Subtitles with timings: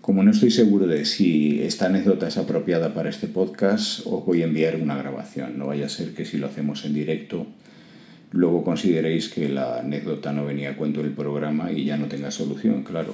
[0.00, 4.40] Como no estoy seguro de si esta anécdota es apropiada para este podcast, os voy
[4.40, 5.58] a enviar una grabación.
[5.58, 7.46] No vaya a ser que si lo hacemos en directo,
[8.32, 12.30] luego consideréis que la anécdota no venía a cuento del programa y ya no tenga
[12.30, 13.12] solución, claro.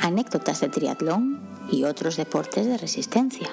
[0.00, 3.50] Anécdotas de triatlón y otros deportes de resistencia.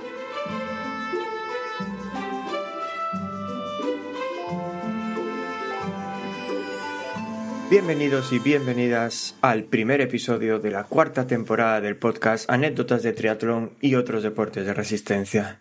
[7.73, 13.71] Bienvenidos y bienvenidas al primer episodio de la cuarta temporada del podcast Anécdotas de Triatlón
[13.81, 15.59] y otros deportes de resistencia.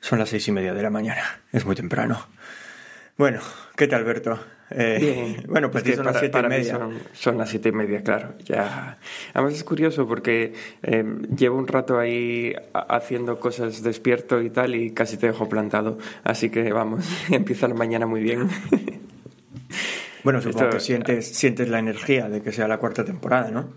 [0.00, 2.26] Son las seis y media de la mañana, es muy temprano.
[3.16, 3.40] Bueno,
[3.76, 4.38] ¿qué tal, Alberto?
[4.72, 5.46] Eh, Bien.
[5.48, 6.74] Bueno, pues son las siete y media.
[6.74, 8.34] Son, son las siete y media, claro.
[8.44, 8.98] Ya.
[9.32, 11.02] Además es curioso porque eh,
[11.34, 15.96] llevo un rato ahí ha- haciendo cosas despierto y tal y casi te dejo plantado.
[16.24, 18.50] Así que vamos, empieza la mañana muy bien.
[20.24, 23.68] Bueno, supongo Esto- que sientes, sientes la energía de que sea la cuarta temporada, ¿no?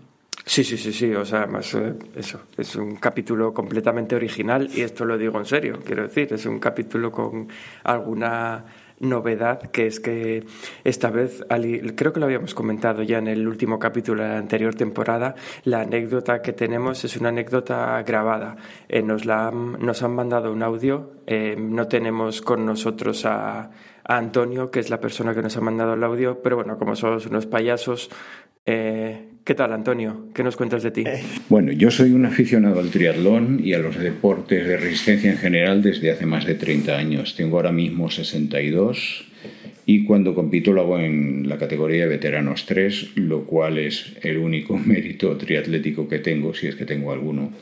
[0.44, 1.12] Sí, sí, sí, sí.
[1.12, 5.44] O sea, además eh, eso es un capítulo completamente original y esto lo digo en
[5.46, 5.80] serio.
[5.84, 7.48] Quiero decir, es un capítulo con
[7.82, 8.64] alguna
[9.00, 10.44] novedad que es que
[10.84, 14.38] esta vez, Ali- creo que lo habíamos comentado ya en el último capítulo de la
[14.38, 18.56] anterior temporada, la anécdota que tenemos es una anécdota grabada.
[18.88, 23.70] Eh, nos, la han, nos han mandado un audio, eh, no tenemos con nosotros a,
[24.08, 26.94] a Antonio, que es la persona que nos ha mandado el audio, pero bueno, como
[26.94, 28.10] somos unos payasos,
[28.64, 30.28] eh, ¿qué tal Antonio?
[30.32, 31.04] ¿Qué nos cuentas de ti?
[31.48, 35.82] Bueno, yo soy un aficionado al triatlón y a los deportes de resistencia en general
[35.82, 37.34] desde hace más de 30 años.
[37.36, 39.26] Tengo ahora mismo 62
[39.86, 44.76] y cuando compito lo hago en la categoría veteranos 3, lo cual es el único
[44.84, 47.52] mérito triatlético que tengo, si es que tengo alguno.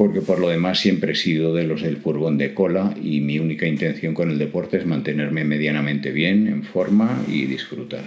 [0.00, 3.38] Porque por lo demás siempre he sido de los del furgón de cola y mi
[3.38, 8.04] única intención con el deporte es mantenerme medianamente bien, en forma y disfrutar.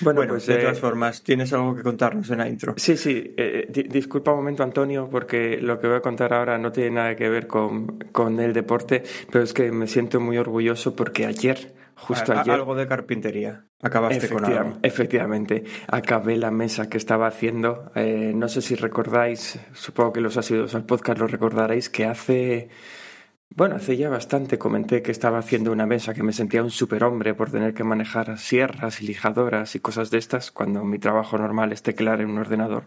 [0.00, 2.72] Bueno, Bueno, pues de eh, todas formas, tienes algo que contarnos en la intro.
[2.78, 3.34] Sí, sí.
[3.36, 6.92] eh, di- disculpa un momento, Antonio, porque lo que voy a contar ahora no tiene
[6.92, 11.26] nada que ver con, con el deporte, pero es que me siento muy orgulloso porque
[11.26, 11.74] ayer,
[12.06, 13.66] justo A- a- ayer, Algo de carpintería.
[13.82, 14.78] Acabaste con algo.
[14.82, 17.90] Efectivamente, acabé la mesa que estaba haciendo.
[17.94, 22.68] Eh, no sé si recordáis, supongo que los asiduos al podcast lo recordaréis, que hace,
[23.54, 27.34] bueno, hace ya bastante comenté que estaba haciendo una mesa que me sentía un superhombre
[27.34, 31.72] por tener que manejar sierras y lijadoras y cosas de estas, cuando mi trabajo normal
[31.72, 32.84] es teclear en un ordenador.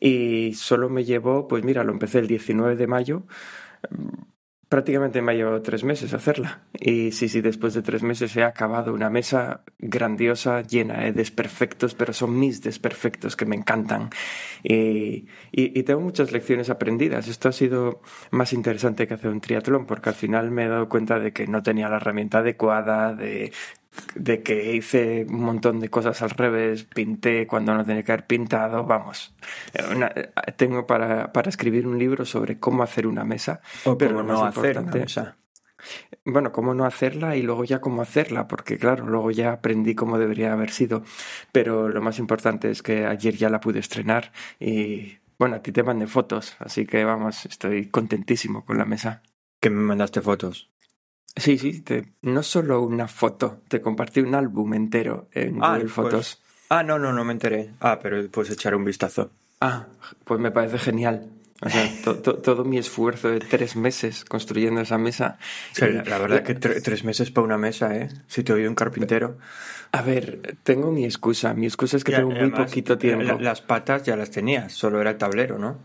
[0.00, 3.22] Y solo me llevó, pues mira, lo empecé el 19 de mayo.
[4.74, 6.64] Prácticamente me ha llevado tres meses hacerla.
[6.80, 11.94] Y sí, sí, después de tres meses he acabado una mesa grandiosa, llena de desperfectos,
[11.94, 14.10] pero son mis desperfectos que me encantan.
[14.64, 17.28] Y- y tengo muchas lecciones aprendidas.
[17.28, 18.00] Esto ha sido
[18.32, 21.46] más interesante que hacer un triatlón, porque al final me he dado cuenta de que
[21.46, 23.52] no tenía la herramienta adecuada, de
[24.14, 28.26] de que hice un montón de cosas al revés, pinté cuando no tenía que haber
[28.26, 29.34] pintado, vamos.
[29.72, 33.60] Eh, una- eh, tengo para, para escribir un libro sobre cómo hacer una mesa.
[33.84, 35.36] O pero cómo no hacer una mesa.
[36.24, 40.18] Bueno, cómo no hacerla y luego ya cómo hacerla, porque claro, luego ya aprendí cómo
[40.18, 41.02] debería haber sido.
[41.52, 45.72] Pero lo más importante es que ayer ya la pude estrenar y bueno, a ti
[45.72, 49.22] te mandé fotos, así que vamos, estoy contentísimo con la mesa.
[49.60, 50.70] Que me mandaste fotos.
[51.36, 55.80] Sí, sí, te- no solo una foto, te compartí un álbum entero en Ah, Google
[55.82, 56.42] pues- Fotos.
[56.68, 57.70] Ah, no, no, no me enteré.
[57.80, 59.30] Ah, pero puedes echar un vistazo.
[59.60, 59.86] Ah,
[60.24, 61.28] pues me parece genial.
[61.60, 65.38] O sea, to- to- todo mi esfuerzo de tres meses construyendo esa mesa.
[65.80, 68.08] La, la verdad que tre- tres meses para una mesa, ¿eh?
[68.26, 69.38] Si te oí un carpintero.
[69.92, 71.54] A ver, tengo mi excusa.
[71.54, 73.24] Mi excusa es que tengo muy además, poquito tiempo.
[73.24, 75.78] la- las patas ya las tenías, solo era el tablero, ¿no?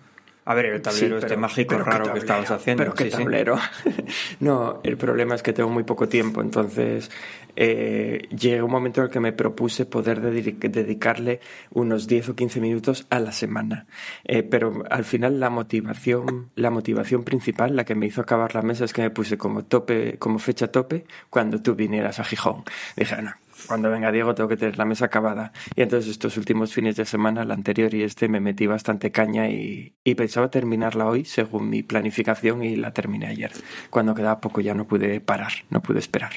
[0.50, 2.82] A ver, el tablero Sí, este pero- mágico pero raro que estabas haciendo.
[2.84, 3.18] Pero qué sí, sí.
[3.18, 3.58] tablero.
[4.40, 6.42] no, el problema es que tengo muy poco tiempo.
[6.42, 7.12] Entonces,
[7.56, 11.40] eh, llegó un momento en el que me propuse poder dedi- dedicarle
[11.72, 13.86] unos 10 o 15 minutos a la semana.
[14.24, 18.62] Eh, pero al final la motivación, la motivación principal, la que me hizo acabar la
[18.64, 22.64] mesa, es que me puse como tope, como fecha tope cuando tú vinieras a Gijón.
[22.96, 23.34] Dije, no,
[23.68, 25.52] cuando venga Diego tengo que tener la mesa acabada.
[25.76, 29.50] Y entonces estos últimos fines de semana, el anterior y este, me metí bastante caña
[29.50, 33.52] y, y pensaba terminarla hoy según mi planificación y la terminé ayer.
[33.90, 36.32] Cuando quedaba poco ya no pude parar, no pude esperar.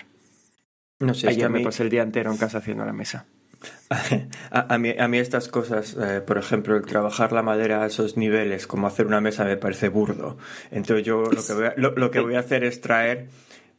[1.00, 2.92] No sé, es que ayer me mí, pasé el día entero en casa haciendo la
[2.92, 3.26] mesa.
[4.50, 7.86] a, a mí, a mí estas cosas, eh, por ejemplo, el trabajar la madera a
[7.86, 10.38] esos niveles, como hacer una mesa, me parece burdo.
[10.70, 13.28] Entonces yo lo que voy a, lo, lo que voy a hacer es traer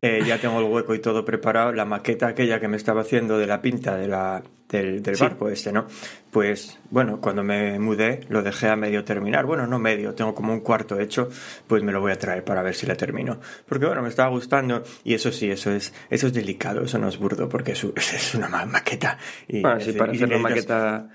[0.03, 1.71] eh, ya tengo el hueco y todo preparado.
[1.71, 5.71] La maqueta aquella que me estaba haciendo de la pinta de la, del, barco este,
[5.71, 5.88] ¿no?
[6.29, 9.45] Pues bueno, cuando me mudé lo dejé a medio terminar.
[9.45, 11.29] Bueno, no medio, tengo como un cuarto hecho,
[11.67, 13.39] pues me lo voy a traer para ver si la termino.
[13.65, 17.07] Porque bueno, me estaba gustando y eso sí, eso es, eso es delicado, eso no
[17.07, 19.17] es burdo porque es, es una maqueta.
[19.47, 21.09] Y, bueno, para hacer la maqueta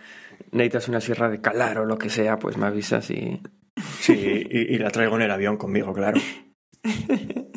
[0.50, 3.42] necesitas una sierra de calar o lo que sea, pues me avisas y...
[4.00, 4.12] Sí,
[4.50, 6.18] y la traigo en el avión conmigo, claro.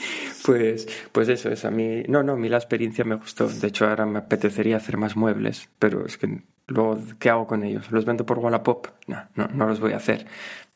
[0.44, 2.04] Pues, pues eso es a mí.
[2.08, 3.48] No, no, a mí la experiencia me gustó.
[3.48, 7.64] De hecho, ahora me apetecería hacer más muebles, pero es que luego, ¿qué hago con
[7.64, 7.92] ellos?
[7.92, 8.88] ¿Los vendo por Wallapop?
[9.08, 10.26] No, no, no los voy a hacer.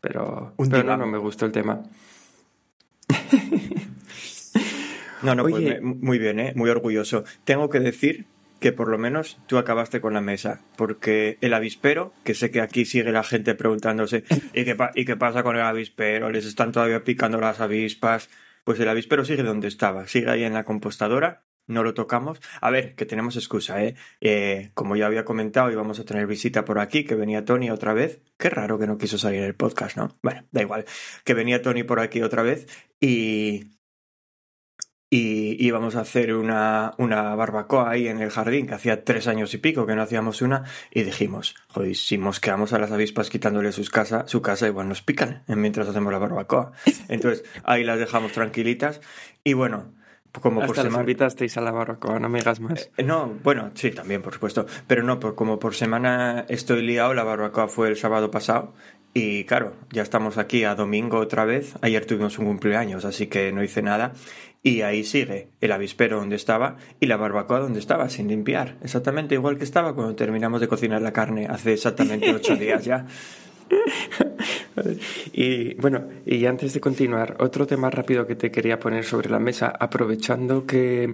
[0.02, 1.82] Pero, pero no, no, me gustó el tema.
[5.24, 6.54] no, no, pues muy bien, ¿eh?
[6.56, 7.24] muy orgulloso.
[7.44, 8.28] Tengo que decir
[8.60, 12.62] que por lo menos tú acabaste con la mesa, porque el avispero, que sé que
[12.62, 14.24] aquí sigue la gente preguntándose,
[14.54, 16.30] ¿y qué, ¿y qué pasa con el avispero?
[16.30, 18.30] ¿Les están todavía picando las avispas?
[18.64, 22.40] Pues el avispero sigue donde estaba, sigue ahí en la compostadora, no lo tocamos.
[22.62, 23.96] A ver, que tenemos excusa, ¿eh?
[24.22, 24.72] ¿eh?
[24.74, 28.22] Como ya había comentado, íbamos a tener visita por aquí, que venía Tony otra vez.
[28.38, 30.18] Qué raro que no quiso salir el podcast, ¿no?
[30.22, 30.86] Bueno, da igual.
[31.24, 32.68] Que venía Tony por aquí otra vez
[33.00, 33.75] y
[35.16, 39.54] y íbamos a hacer una, una, barbacoa ahí en el jardín, que hacía tres años
[39.54, 43.72] y pico que no hacíamos una, y dijimos, joder, si mosqueamos a las avispas quitándole
[43.72, 46.74] sus casa, su casa, igual nos pican mientras hacemos la barbacoa.
[47.08, 49.00] Entonces ahí las dejamos tranquilitas
[49.46, 49.94] y bueno,
[50.42, 51.00] como Hasta por semana.
[51.04, 52.92] invitasteis a la barbacoa, no me digas más.
[52.98, 54.66] Eh, no, bueno, sí, también, por supuesto.
[54.86, 58.74] Pero no, por, como por semana estoy liado, la barbacoa fue el sábado pasado.
[59.14, 61.76] Y claro, ya estamos aquí a domingo otra vez.
[61.82, 64.12] Ayer tuvimos un cumpleaños, así que no hice nada.
[64.66, 68.78] Y ahí sigue el avispero donde estaba y la barbacoa donde estaba, sin limpiar.
[68.82, 73.06] Exactamente igual que estaba cuando terminamos de cocinar la carne hace exactamente ocho días ya.
[75.34, 79.38] y bueno, y antes de continuar, otro tema rápido que te quería poner sobre la
[79.38, 81.14] mesa, aprovechando que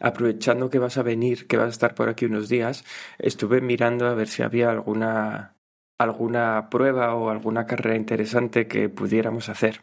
[0.00, 2.84] aprovechando que vas a venir, que vas a estar por aquí unos días,
[3.20, 5.54] estuve mirando a ver si había alguna
[5.96, 9.82] alguna prueba o alguna carrera interesante que pudiéramos hacer.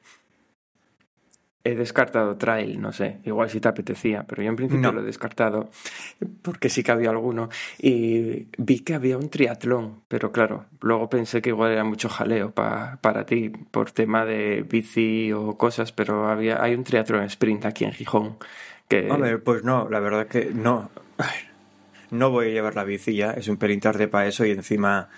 [1.64, 5.04] He descartado trail, no sé, igual si te apetecía, pero yo en principio lo he
[5.04, 5.70] descartado
[6.42, 7.50] porque sí que había alguno.
[7.78, 12.52] Y vi que había un triatlón, pero claro, luego pensé que igual era mucho jaleo
[12.52, 17.86] para ti por tema de bici o cosas, pero había, hay un triatlón sprint aquí
[17.86, 18.38] en Gijón.
[18.88, 19.40] Que...
[19.44, 20.90] pues no, la verdad que no.
[22.10, 25.10] No voy a llevar la bici ya, es un pelín tarde para eso y encima.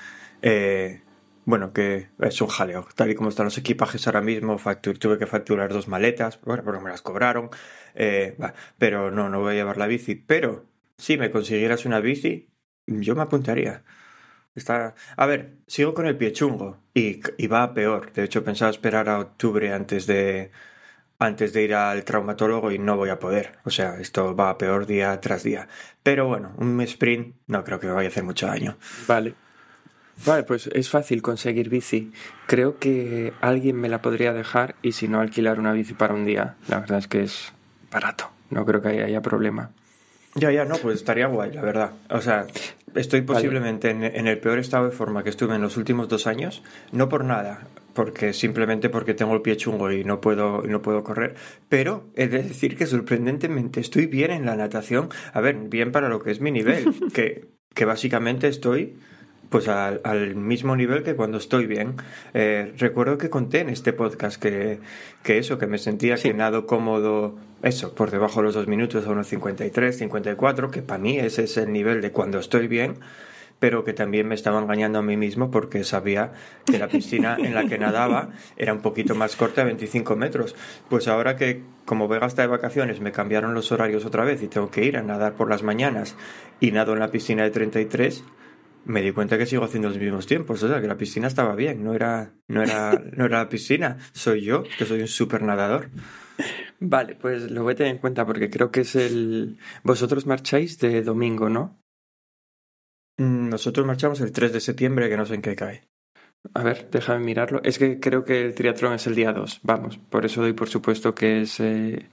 [0.42, 1.02] Eh,
[1.46, 2.88] bueno, que es un jaleo.
[2.96, 4.58] Tal y como están los equipajes ahora mismo,
[5.00, 7.50] tuve que facturar dos maletas, bueno, pero me las cobraron.
[7.96, 8.38] Eh,
[8.78, 10.16] pero no, no voy a llevar la bici.
[10.16, 10.66] Pero
[10.98, 12.50] si me consiguieras una bici,
[12.88, 13.84] yo me apuntaría.
[14.56, 14.96] Está...
[15.18, 18.12] A ver, sigo con el pie chungo y, va a peor.
[18.14, 20.52] De hecho, pensaba esperar a octubre antes de,
[21.20, 23.58] antes de ir al traumatólogo y no voy a poder.
[23.66, 25.68] O sea, esto va a peor día tras día.
[26.04, 28.78] Pero bueno, un sprint no creo que me vaya a hacer mucho daño.
[29.08, 29.34] Vale.
[30.26, 32.12] Vale, pues es fácil conseguir bici.
[32.48, 36.26] Creo que alguien me la podría dejar y si no alquilar una bici para un
[36.26, 36.56] día.
[36.68, 37.54] La verdad es que es
[37.92, 38.30] barato.
[38.50, 39.72] No creo que haya problema.
[40.36, 41.92] Ya, ya, no, pues estaría guay, la verdad.
[42.10, 42.48] O sea,
[42.96, 46.64] estoy posiblemente en, el peor estado de forma que estuve en los últimos dos años,
[46.92, 51.04] no por nada, porque simplemente porque tengo el pie chungo y no puedo, no puedo
[51.04, 51.36] correr,
[51.70, 56.10] pero he de decir que sorprendentemente estoy bien en la natación, a ver, bien para
[56.10, 58.98] lo que es mi nivel, que, que básicamente estoy
[59.50, 61.96] pues al, mismo nivel que cuando estoy bien.
[62.34, 64.80] Eh, recuerdo que conté en este podcast que,
[65.24, 69.06] que eso, que me sentía que nado cómodo, eso, por debajo de los dos minutos
[69.06, 73.00] a unos 53, 54, que para mí ese es el nivel de cuando estoy bien
[73.64, 76.34] pero que también me estaba engañando a mí mismo porque sabía
[76.66, 80.54] que la piscina en la que nadaba era un poquito más corta, 25 metros.
[80.90, 84.50] Pues ahora que como Vega está de vacaciones me cambiaron los horarios otra vez y
[84.50, 86.18] tengo que ir a nadar por las mañanas
[86.60, 88.26] y nado en la piscina de 33,
[88.86, 91.56] me di cuenta que sigo haciendo los mismos tiempos, o sea, que la piscina estaba
[91.56, 95.42] bien, no era, no era, no era la piscina, soy yo, que soy un super
[95.42, 95.90] nadador.
[96.80, 99.58] Vale, pues lo voy a tener en cuenta porque creo que es el...
[99.84, 101.80] Vosotros marcháis de domingo, ¿no?
[103.18, 105.88] Mm, nosotros marchamos el 3 de septiembre, que no sé en qué cae.
[106.54, 107.62] A ver, déjame mirarlo.
[107.64, 110.68] Es que creo que el triatlón es el día 2, vamos, por eso doy por
[110.68, 112.10] supuesto que es eh,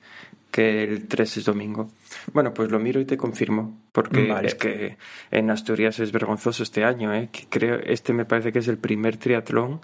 [0.51, 1.91] que el 3 es domingo.
[2.33, 4.97] Bueno, pues lo miro y te confirmo, porque es que
[5.31, 7.29] en Asturias es vergonzoso este año, ¿eh?
[7.49, 9.81] creo este me parece que es el primer triatlón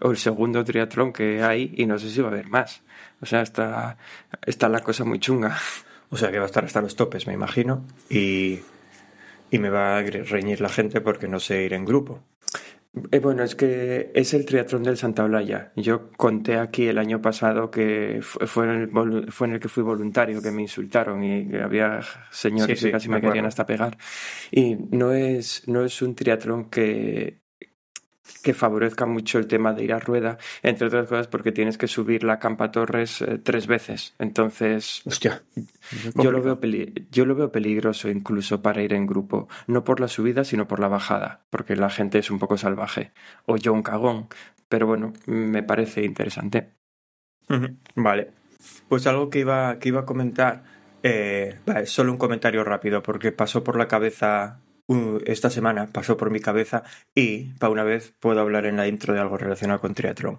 [0.00, 2.82] o el segundo triatlón que hay y no sé si va a haber más.
[3.20, 3.96] O sea, está,
[4.44, 5.56] está la cosa muy chunga.
[6.10, 8.60] O sea que va a estar hasta los topes, me imagino, y,
[9.50, 12.22] y me va a reñir la gente porque no sé ir en grupo.
[13.10, 15.72] Eh, bueno, es que es el triatlón del Santa Olaya.
[15.74, 19.82] Yo conté aquí el año pasado que fue, en, el, fue en el que fui
[19.82, 23.96] voluntario, que me insultaron y había señores que casi me, querían hasta pegar.
[24.50, 27.43] Y no es, no es un triatlón que,
[28.42, 31.88] que favorezca mucho el tema de ir a rueda, entre otras cosas porque tienes que
[31.88, 34.14] subir la Campa Torres eh, tres veces.
[34.18, 35.42] Entonces, hostia,
[36.14, 36.58] yo lo, veo
[37.10, 40.80] yo lo veo peligroso incluso para ir en grupo, no por la subida, sino por
[40.80, 43.12] la bajada, porque la gente es un poco salvaje,
[43.46, 44.28] o yo un cagón,
[44.68, 46.70] pero bueno, me parece interesante.
[47.94, 48.30] Vale,
[48.88, 50.64] pues algo que iba, que iba a comentar,
[51.02, 54.60] eh, solo un comentario rápido, porque pasó por la cabeza
[55.26, 59.14] esta semana pasó por mi cabeza y, para una vez, puedo hablar en la intro
[59.14, 60.38] de algo relacionado con triatlón.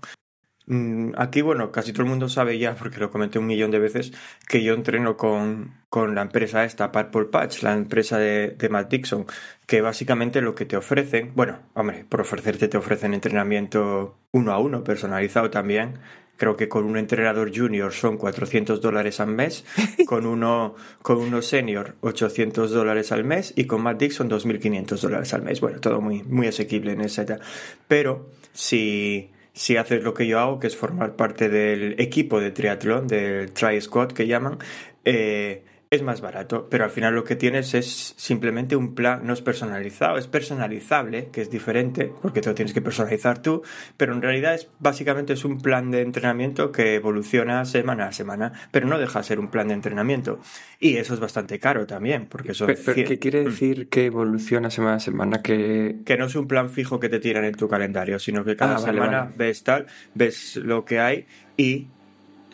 [0.67, 3.79] Mm, aquí, bueno, casi todo el mundo sabe ya, porque lo comenté un millón de
[3.79, 4.13] veces,
[4.47, 8.89] que yo entreno con, con la empresa esta, Purple Patch, la empresa de, de, Matt
[8.89, 9.27] Dixon,
[9.67, 14.59] que básicamente lo que te ofrecen, bueno, hombre, por ofrecerte te ofrecen entrenamiento uno a
[14.59, 15.99] uno, personalizado también,
[16.37, 19.65] creo que con un entrenador junior son 400 dólares al mes,
[20.07, 25.33] con uno, con uno senior 800 dólares al mes y con Matt Dixon 2.500 dólares
[25.33, 25.61] al mes.
[25.61, 27.41] Bueno, todo muy, muy asequible en esa edad.
[27.87, 32.51] Pero si, si haces lo que yo hago, que es formar parte del equipo de
[32.51, 34.57] triatlón, del Tri Squad que llaman,
[35.05, 39.33] eh, es más barato, pero al final lo que tienes es simplemente un plan, no
[39.33, 43.61] es personalizado, es personalizable, que es diferente, porque te lo tienes que personalizar tú,
[43.97, 48.53] pero en realidad es básicamente es un plan de entrenamiento que evoluciona semana a semana,
[48.71, 50.39] pero no deja de ser un plan de entrenamiento.
[50.79, 52.67] Y eso es bastante caro también, porque eso...
[52.67, 53.45] ¿Qué quiere mm.
[53.45, 55.41] decir que evoluciona semana a semana?
[55.41, 55.97] Que...
[56.05, 58.75] que no es un plan fijo que te tiran en tu calendario, sino que cada
[58.75, 61.25] ah, semana ves tal, ves lo que hay
[61.57, 61.87] y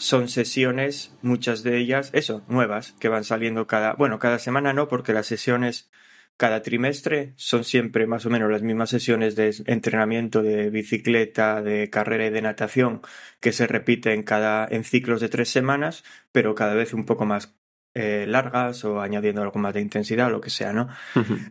[0.02, 4.88] son sesiones, muchas de ellas, eso, nuevas, que van saliendo cada, bueno, cada semana no,
[4.88, 5.92] porque las sesiones
[6.38, 11.92] cada trimestre son siempre más o menos las mismas sesiones de entrenamiento de bicicleta, de
[11.92, 13.02] carrera y de natación
[13.40, 17.56] que se repiten cada en ciclos de tres semanas, pero cada vez un poco más
[17.94, 20.90] eh, largas o añadiendo algo más de intensidad o lo que sea, ¿no?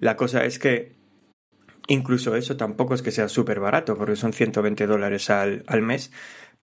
[0.00, 0.96] La cosa es que
[1.86, 6.10] incluso eso tampoco es que sea súper barato, porque son 120 dólares al, al mes,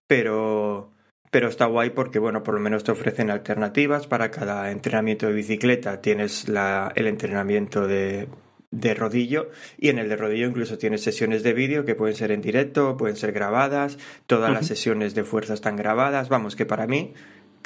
[0.06, 0.92] pero
[1.30, 5.32] pero está guay porque, bueno, por lo menos te ofrecen alternativas para cada entrenamiento de
[5.32, 6.00] bicicleta.
[6.00, 8.28] Tienes la, el entrenamiento de,
[8.70, 12.32] de rodillo y en el de rodillo incluso tienes sesiones de vídeo que pueden ser
[12.32, 16.28] en directo, pueden ser grabadas, todas las sesiones de fuerza están grabadas.
[16.28, 17.14] Vamos, que para mí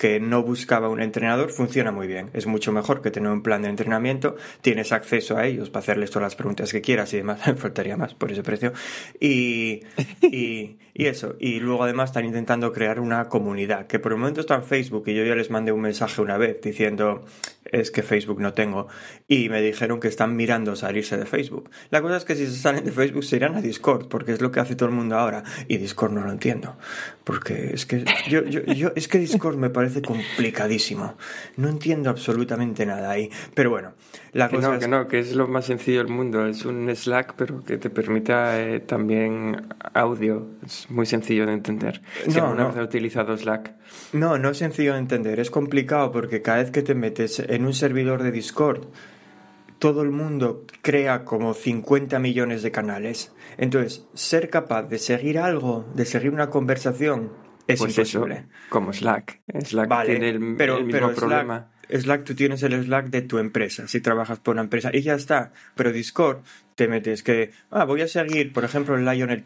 [0.03, 2.31] que no buscaba un entrenador funciona muy bien.
[2.33, 4.35] Es mucho mejor que tener un plan de entrenamiento.
[4.61, 7.39] Tienes acceso a ellos para hacerles todas las preguntas que quieras y demás.
[7.57, 8.73] faltaría más por ese precio.
[9.21, 9.85] Y,
[10.21, 11.37] y, y, eso.
[11.39, 15.05] Y luego además están intentando crear una comunidad que por el momento está en Facebook
[15.07, 17.25] y yo ya les mandé un mensaje una vez diciendo
[17.65, 18.89] es que Facebook no tengo.
[19.29, 21.71] Y me dijeron que están mirando salirse de Facebook.
[21.91, 24.41] La cosa es que si se salen de Facebook se irán a Discord porque es
[24.41, 25.45] lo que hace todo el mundo ahora.
[25.69, 26.77] Y Discord no lo entiendo.
[27.25, 31.17] Porque es que yo, yo, yo es que Discord me parece complicadísimo.
[31.57, 33.31] No entiendo absolutamente nada ahí.
[33.55, 33.95] Pero bueno,
[34.33, 36.47] la que cosa no, que no, que es lo más sencillo del mundo.
[36.47, 40.47] Es un Slack, pero que te permita eh, también audio.
[40.65, 42.01] Es muy sencillo de entender.
[42.35, 42.75] no, no.
[42.75, 43.75] he utilizado Slack.
[44.15, 45.39] No, no es sencillo de entender.
[45.39, 48.87] Es complicado porque cada vez que te metes en un servidor de Discord,
[49.79, 53.35] todo el mundo crea como 50 millones de canales.
[53.59, 57.33] Entonces, ser capaz de seguir algo, de seguir una conversación
[57.67, 58.47] es pues imposible.
[58.69, 59.43] como Slack.
[59.65, 61.59] Slack tiene el, pero, mismo problema.
[61.59, 61.72] Slack,
[62.25, 65.53] tú tienes el Slack de tu empresa, si trabajas por una empresa, y ya está.
[65.75, 66.39] Pero Discord
[66.75, 69.45] te metes que, ah, voy a seguir, por ejemplo, el Lionel,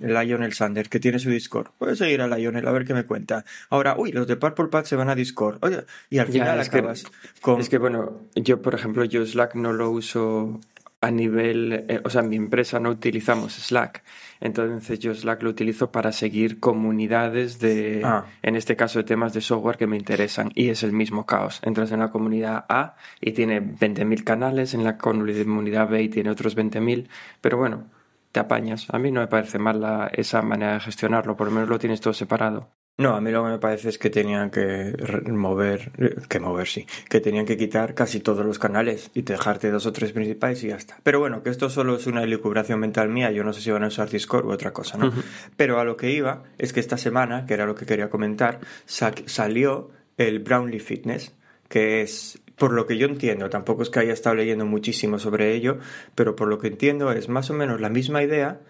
[0.00, 1.68] Lionel Sander, que tiene su Discord.
[1.78, 3.44] Voy a seguir a Lionel, a ver qué me cuenta.
[3.68, 5.58] Ahora, uy, los de Purple Patch se van a Discord.
[5.60, 7.04] Oye, y al final acabas
[7.40, 7.60] con...
[7.60, 10.60] Es que, bueno, yo, por ejemplo, yo Slack no lo uso
[11.02, 14.04] a nivel, eh, o sea, en mi empresa no utilizamos Slack.
[14.40, 18.26] Entonces yo Slack lo utilizo para seguir comunidades de, ah.
[18.40, 20.52] en este caso, de temas de software que me interesan.
[20.54, 21.60] Y es el mismo caos.
[21.64, 26.30] Entras en la comunidad A y tiene 20.000 canales, en la comunidad B y tiene
[26.30, 27.08] otros 20.000.
[27.40, 27.90] Pero bueno,
[28.30, 28.86] te apañas.
[28.90, 31.36] A mí no me parece mal esa manera de gestionarlo.
[31.36, 32.70] Por lo menos lo tienes todo separado.
[32.98, 34.94] No, a mí lo que me parece es que tenían que
[35.26, 35.92] mover,
[36.28, 39.92] que mover sí, que tenían que quitar casi todos los canales y dejarte dos o
[39.92, 40.98] tres principales y ya está.
[41.02, 43.84] Pero bueno, que esto solo es una elucubración mental mía, yo no sé si van
[43.84, 45.10] a usar Discord u otra cosa, ¿no?
[45.56, 48.60] Pero a lo que iba es que esta semana, que era lo que quería comentar,
[48.84, 51.34] salió el Brownlee Fitness,
[51.68, 55.54] que es, por lo que yo entiendo, tampoco es que haya estado leyendo muchísimo sobre
[55.54, 55.78] ello,
[56.14, 58.60] pero por lo que entiendo es más o menos la misma idea,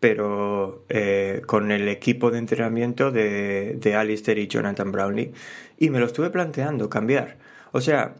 [0.00, 5.32] pero eh, con el equipo de entrenamiento de, de Alistair y Jonathan Brownlee.
[5.78, 7.36] Y me lo estuve planteando cambiar.
[7.72, 8.16] O sea,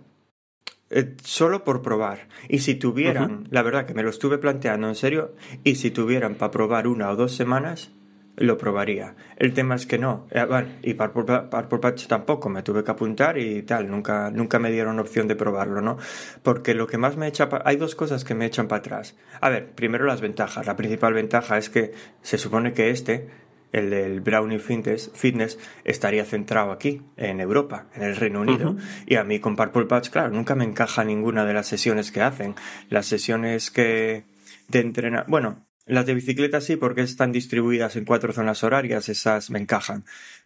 [0.90, 2.28] eh, solo por probar.
[2.48, 6.34] Y si tuvieran, la verdad que me lo estuve planteando en serio, y si tuvieran
[6.34, 7.90] para probar una o dos semanas,
[8.36, 9.14] lo probaría.
[9.36, 10.26] El tema es que no.
[10.30, 14.70] Eh, bueno, y Purple, Patch tampoco, me tuve que apuntar y tal, nunca, nunca me
[14.70, 15.98] dieron opción de probarlo, ¿no?
[16.42, 17.48] Porque lo que más me echa...
[17.64, 19.16] Hay dos cosas que me echan para atrás.
[19.40, 20.66] A ver, primero las ventajas.
[20.66, 23.28] La principal ventaja es que se supone que este
[23.72, 28.76] el del Brownie Fitness, Fitness estaría centrado aquí, en Europa, en el Reino Unido.
[29.06, 32.22] Y a mí con Purple Patch, claro, nunca me encaja ninguna de las sesiones que
[32.22, 32.54] hacen.
[32.88, 34.24] Las sesiones que
[34.68, 39.50] de entrenar, bueno, las de bicicleta sí, porque están distribuidas en cuatro zonas horarias, esas
[39.50, 40.04] me encajan.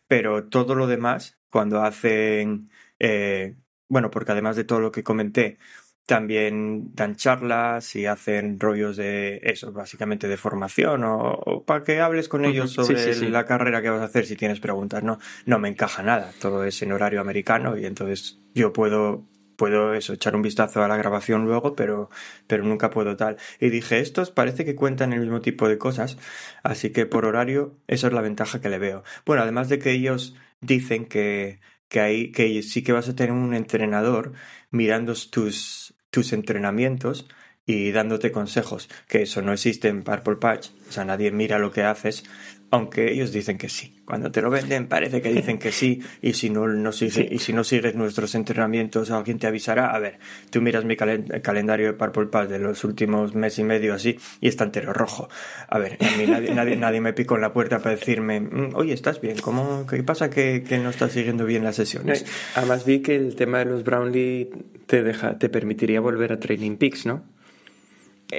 [0.09, 3.55] Pero todo lo demás, cuando hacen, eh,
[3.89, 5.59] bueno, porque además de todo lo que comenté,
[6.07, 12.29] también dan charlas y hacen rollos de eso, básicamente de formación o, para que hables
[12.29, 15.03] con ellos sobre la carrera que vas a hacer si tienes preguntas.
[15.03, 16.33] No, no me encaja nada.
[16.41, 19.25] Todo es en horario americano y entonces yo puedo
[19.57, 22.11] puedo eso, echar un vistazo a la grabación luego, pero,
[22.47, 23.37] pero nunca puedo tal.
[23.61, 26.19] Y dije, estos parece que cuentan el mismo tipo de cosas,
[26.63, 29.05] así que por horario, esa es la ventaja que le veo.
[29.27, 33.33] Bueno, además de que ellos dicen que, que, hay, que sí que vas a tener
[33.33, 34.33] un entrenador
[34.71, 37.27] mirando tus, tus entrenamientos
[37.67, 41.71] y dándote consejos, que eso no existe en Purple Patch, o sea, nadie mira lo
[41.71, 42.25] que haces,
[42.75, 43.95] aunque ellos dicen que sí.
[44.05, 47.39] Cuando te lo venden parece que dicen que sí y si no, no sigue, y
[47.39, 49.95] si no sigues nuestros entrenamientos alguien te avisará.
[49.95, 50.19] A ver,
[50.51, 54.49] tú miras mi calendario de Purple Pass de los últimos mes y medio así y
[54.49, 55.29] está entero rojo.
[55.69, 58.93] A ver, a mí nadie, nadie, me picó en la puerta para decirme, mm, oye,
[58.93, 59.39] ¿estás bien?
[59.39, 62.27] ¿Cómo, ¿Qué pasa que, que no estás siguiendo bien las sesiones?
[62.57, 64.51] Además vi que el tema de los Brownlee
[64.87, 67.23] te, deja, te permitiría volver a Training Peaks, ¿no?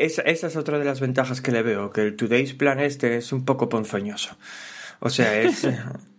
[0.03, 3.31] Esa, es otra de las ventajas que le veo, que el Today's Plan este es
[3.31, 4.37] un poco ponzoñoso.
[4.99, 5.67] O sea, es...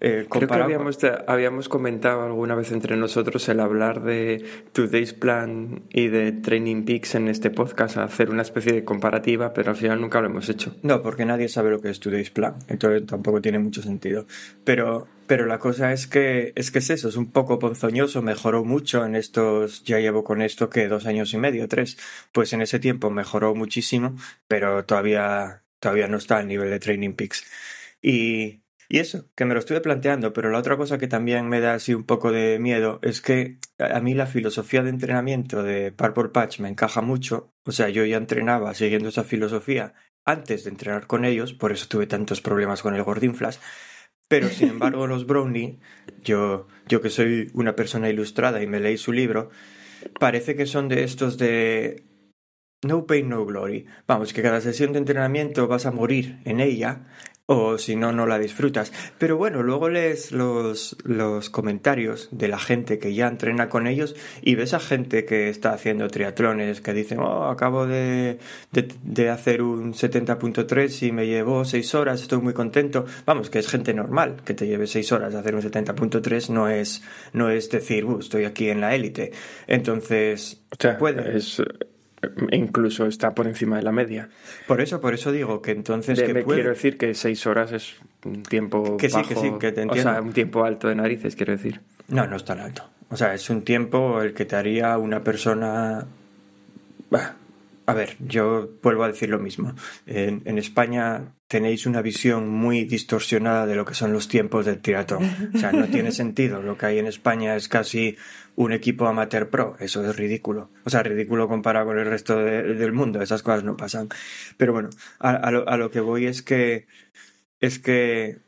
[0.00, 5.84] Eh, Creo que habíamos, habíamos comentado alguna vez entre nosotros el hablar de Today's Plan
[5.90, 10.00] y de Training Peaks en este podcast, hacer una especie de comparativa, pero al final
[10.00, 10.76] nunca lo hemos hecho.
[10.82, 14.26] No, porque nadie sabe lo que es Today's Plan, entonces tampoco tiene mucho sentido.
[14.64, 18.64] Pero, pero la cosa es que, es que es eso, es un poco ponzoñoso, mejoró
[18.64, 21.96] mucho en estos, ya llevo con esto que dos años y medio, tres,
[22.32, 24.14] pues en ese tiempo mejoró muchísimo,
[24.46, 27.46] pero todavía, todavía no está al nivel de Training Peaks.
[28.02, 31.60] Y, y eso, que me lo estuve planteando, pero la otra cosa que también me
[31.60, 35.90] da así un poco de miedo es que a mí la filosofía de entrenamiento de
[35.90, 37.52] Purple Patch me encaja mucho.
[37.64, 39.94] O sea, yo ya entrenaba siguiendo esa filosofía
[40.24, 43.60] antes de entrenar con ellos, por eso tuve tantos problemas con el Gordinflas.
[44.28, 45.78] Pero sin embargo, los Brownie,
[46.22, 49.50] yo, yo que soy una persona ilustrada y me leí su libro,
[50.18, 52.04] parece que son de estos de
[52.84, 53.86] No Pain, No Glory.
[54.06, 57.06] Vamos, que cada sesión de entrenamiento vas a morir en ella
[57.46, 58.92] o si no, no la disfrutas.
[59.18, 64.16] Pero bueno, luego lees los, los comentarios de la gente que ya entrena con ellos
[64.42, 68.38] y ves a gente que está haciendo triatlones que dicen, oh, acabo de,
[68.72, 73.06] de, hacer un 70.3 y me llevó 6 horas, estoy muy contento.
[73.24, 76.68] Vamos, que es gente normal, que te lleve 6 horas a hacer un 70.3 no
[76.68, 79.32] es, no es decir, uh, estoy aquí en la élite.
[79.66, 80.62] Entonces,
[80.98, 81.36] puede.
[81.36, 81.62] Es
[82.52, 84.28] incluso está por encima de la media.
[84.66, 86.20] Por eso, por eso digo que entonces...
[86.20, 89.82] que Quiero decir que seis horas es un tiempo que sí, que sí, que te
[89.82, 90.10] entiendo.
[90.10, 91.80] O sea, un tiempo alto de narices, quiero decir.
[92.08, 92.88] No, no es tan alto.
[93.10, 96.06] O sea, es un tiempo el que te haría una persona...
[97.88, 99.72] A ver, yo vuelvo a decir lo mismo.
[100.06, 104.80] En, en, España tenéis una visión muy distorsionada de lo que son los tiempos del
[104.80, 105.52] triatlón.
[105.54, 106.62] O sea, no tiene sentido.
[106.62, 108.16] Lo que hay en España es casi
[108.56, 109.76] un equipo amateur pro.
[109.78, 110.70] Eso es ridículo.
[110.84, 113.22] O sea, ridículo comparado con el resto del mundo.
[113.22, 114.08] Esas cosas no pasan.
[114.56, 116.86] Pero bueno, a, lo, a lo que voy es que
[117.60, 118.40] es que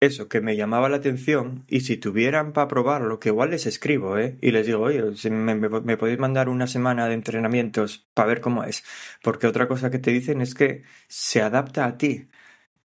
[0.00, 4.16] eso, que me llamaba la atención y si tuvieran para probarlo, que igual les escribo,
[4.18, 4.38] ¿eh?
[4.40, 8.64] Y les digo, oye, me, me, podéis mandar una semana de entrenamientos para ver cómo
[8.64, 8.82] es.
[9.22, 12.28] Porque otra cosa que te dicen es que se adapta a ti.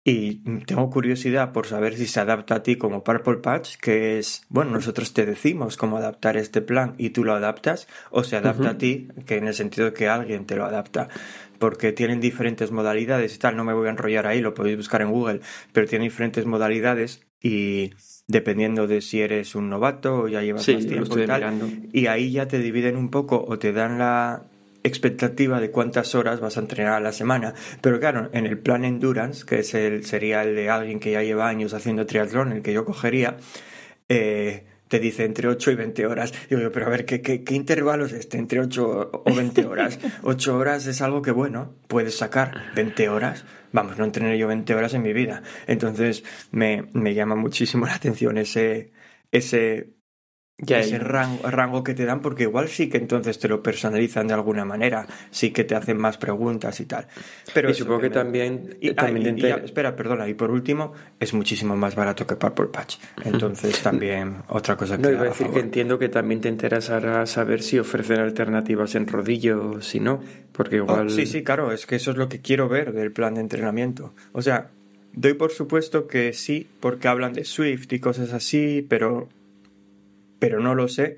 [0.08, 4.46] Y tengo curiosidad por saber si se adapta a ti como Purple Patch, que es,
[4.50, 8.70] bueno, nosotros te decimos cómo adaptar este plan y tú lo adaptas, o se adapta
[8.70, 11.10] a ti, que en el sentido de que alguien te lo adapta
[11.58, 15.02] porque tienen diferentes modalidades y tal, no me voy a enrollar ahí, lo podéis buscar
[15.02, 15.42] en Google,
[15.74, 17.92] pero tienen diferentes modalidades y
[18.28, 22.32] dependiendo de si eres un novato o ya llevas más tiempo y tal, y ahí
[22.32, 24.44] ya te dividen un poco o te dan la
[24.86, 27.54] expectativa de cuántas horas vas a entrenar a la semana.
[27.82, 31.24] Pero claro, en el plan Endurance, que es el, sería el de alguien que ya
[31.24, 33.38] lleva años haciendo triatlón, el que yo cogería,
[34.10, 36.34] eh, te dice entre 8 y 20 horas.
[36.50, 38.38] Digo yo, pero a ver, ¿qué, qué, qué intervalo es este?
[38.38, 40.00] ¿Entre 8 o 20 horas?
[40.22, 42.72] 8 horas es algo que, bueno, puedes sacar.
[42.76, 45.42] 20 horas, vamos, no entrené yo 20 horas en mi vida.
[45.66, 48.92] Entonces me, me llama muchísimo la atención ese,
[49.32, 49.95] ese
[50.58, 54.64] ese rango, que te dan, porque igual sí que entonces te lo personalizan de alguna
[54.64, 57.08] manera, sí que te hacen más preguntas y tal.
[57.54, 62.26] Pero y supongo que, también, también espera, perdona, y por último, es muchísimo más barato
[62.26, 62.98] que Purple Patch.
[63.24, 65.04] Entonces también otra cosa que...
[65.04, 69.08] No, iba a decir que entiendo que también te interesará saber si ofrecen alternativas en
[69.08, 70.22] rodillo o si no,
[70.54, 71.10] porque oh, igual...
[71.10, 74.14] sí, sí, claro, es que eso es lo que quiero ver del plan de entrenamiento.
[74.32, 74.70] O sea,
[75.12, 79.28] doy por supuesto que sí, porque hablan de Swift y cosas así, pero
[80.40, 81.18] pero no lo sé.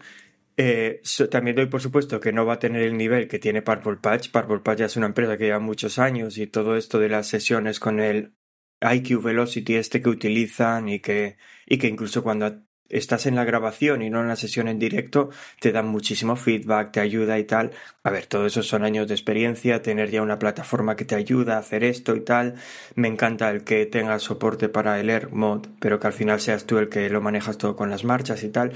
[0.57, 3.97] Eh, también doy por supuesto que no va a tener el nivel que tiene Purple
[3.97, 4.31] Patch.
[4.31, 7.27] Purple Patch ya es una empresa que lleva muchos años y todo esto de las
[7.27, 8.33] sesiones con el
[8.81, 14.01] IQ Velocity este que utilizan y que, y que incluso cuando estás en la grabación
[14.01, 17.71] y no en la sesión en directo, te dan muchísimo feedback, te ayuda y tal.
[18.03, 21.55] A ver, todo eso son años de experiencia, tener ya una plataforma que te ayuda
[21.55, 22.55] a hacer esto y tal.
[22.95, 26.65] Me encanta el que tenga soporte para el Air Mod, pero que al final seas
[26.65, 28.71] tú el que lo manejas todo con las marchas y tal.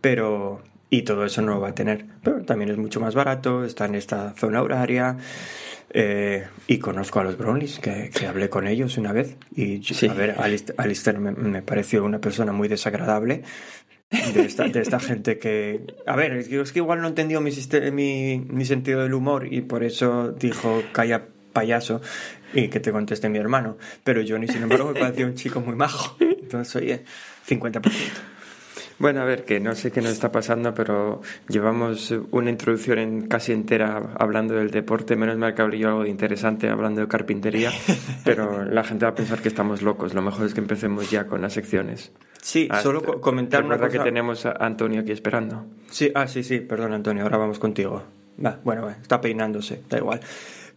[0.00, 2.06] Pero, y todo eso no lo va a tener.
[2.22, 5.16] Pero también es mucho más barato, está en esta zona horaria.
[5.92, 9.36] Eh, y conozco a los Brownlees, que, hablé con ellos una vez.
[9.54, 10.36] Y a ver,
[10.76, 13.42] Alistair, me, pareció una persona muy desagradable.
[14.34, 15.82] De esta, de esta gente que.
[16.04, 17.52] A ver, es que, igual no entendió mi,
[17.92, 22.00] mi, mi sentido del humor y por eso dijo calla payaso
[22.52, 23.76] y que te conteste mi hermano.
[24.02, 26.16] Pero Johnny, sin embargo, me pareció un chico muy majo.
[26.20, 27.04] Entonces, oye,
[27.48, 28.29] 50%.
[29.00, 33.28] Bueno, a ver, que no sé qué nos está pasando, pero llevamos una introducción en
[33.28, 35.16] casi entera hablando del deporte.
[35.16, 37.72] Menos mal que hablé algo de interesante hablando de carpintería,
[38.26, 40.12] pero la gente va a pensar que estamos locos.
[40.12, 42.12] Lo mejor es que empecemos ya con las secciones.
[42.42, 43.88] Sí, ah, solo comentar una cosa.
[43.88, 45.64] que tenemos a Antonio aquí esperando.
[45.88, 48.02] Sí, ah, sí, sí, perdón, Antonio, ahora vamos contigo.
[48.44, 50.20] Va, bueno, está peinándose, da igual.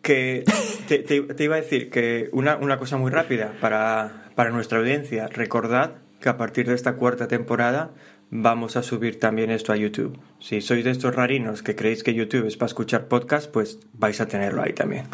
[0.01, 0.45] Que
[0.87, 5.27] te, te, iba a decir que una, una cosa muy rápida para, para nuestra audiencia.
[5.27, 7.91] Recordad que a partir de esta cuarta temporada
[8.35, 10.17] vamos a subir también esto a YouTube.
[10.39, 14.19] Si sois de estos rarinos que creéis que YouTube es para escuchar podcast, pues vais
[14.21, 15.05] a tenerlo ahí también.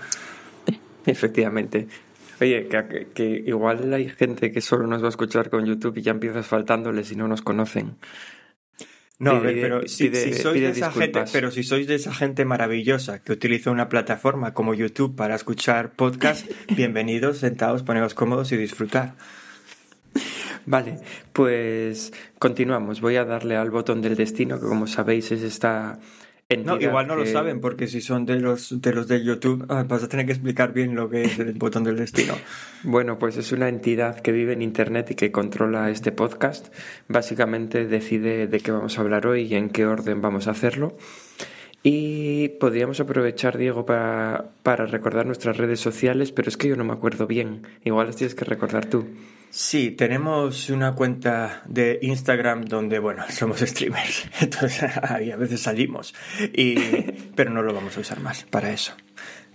[1.05, 1.88] Efectivamente.
[2.39, 2.69] Oye,
[3.13, 6.47] que, igual hay gente que solo nos va a escuchar con YouTube y ya empiezas
[6.47, 7.97] faltándoles y no nos conocen.
[9.19, 13.34] No, pero si, sois de esa gente, pero si sois de esa gente maravillosa que
[13.34, 19.15] utiliza una plataforma como YouTube para escuchar podcast, bienvenidos, sentados, poneos cómodos y disfrutar.
[20.69, 20.99] Vale,
[21.34, 23.01] pues continuamos.
[23.01, 25.97] Voy a darle al botón del destino, que como sabéis es esta
[26.58, 29.84] no, igual no lo saben, porque si son de los de los de YouTube, ah,
[29.88, 32.36] vas a tener que explicar bien lo que es el botón del destino.
[32.84, 36.73] Bueno, pues es una entidad que vive en Internet y que controla este podcast.
[37.08, 40.97] Básicamente decide de qué vamos a hablar hoy y en qué orden vamos a hacerlo.
[41.82, 46.84] Y podríamos aprovechar, Diego, para, para recordar nuestras redes sociales, pero es que yo no
[46.84, 47.63] me acuerdo bien.
[47.84, 49.08] Igual las tienes que recordar tú.
[49.51, 56.13] Sí, tenemos una cuenta de Instagram donde, bueno, somos streamers, entonces ahí a veces salimos,
[56.53, 56.75] y,
[57.35, 58.93] pero no lo vamos a usar más para eso.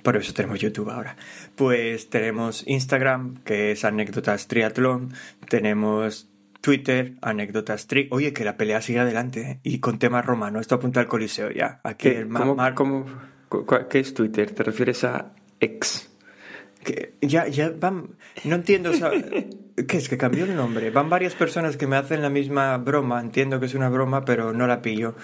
[0.02, 1.16] Por eso tenemos YouTube ahora.
[1.56, 5.14] Pues tenemos Instagram, que es anécdotas triatlón,
[5.48, 6.28] tenemos
[6.60, 8.08] Twitter, anécdotas tri.
[8.10, 9.60] Oye, que la pelea sigue adelante, ¿eh?
[9.62, 11.80] y con temas romanos, esto apunta al Coliseo ya.
[11.84, 12.28] Aquí ¿Qué, el
[13.88, 14.50] ¿Qué es Twitter?
[14.50, 16.13] ¿Te refieres a ex?
[16.84, 18.10] Que ya, ya van.
[18.44, 18.90] No entiendo.
[18.90, 18.94] O
[19.88, 20.08] ¿Qué es?
[20.08, 20.90] Que cambió el nombre.
[20.90, 23.20] Van varias personas que me hacen la misma broma.
[23.20, 25.16] Entiendo que es una broma, pero no la pillo.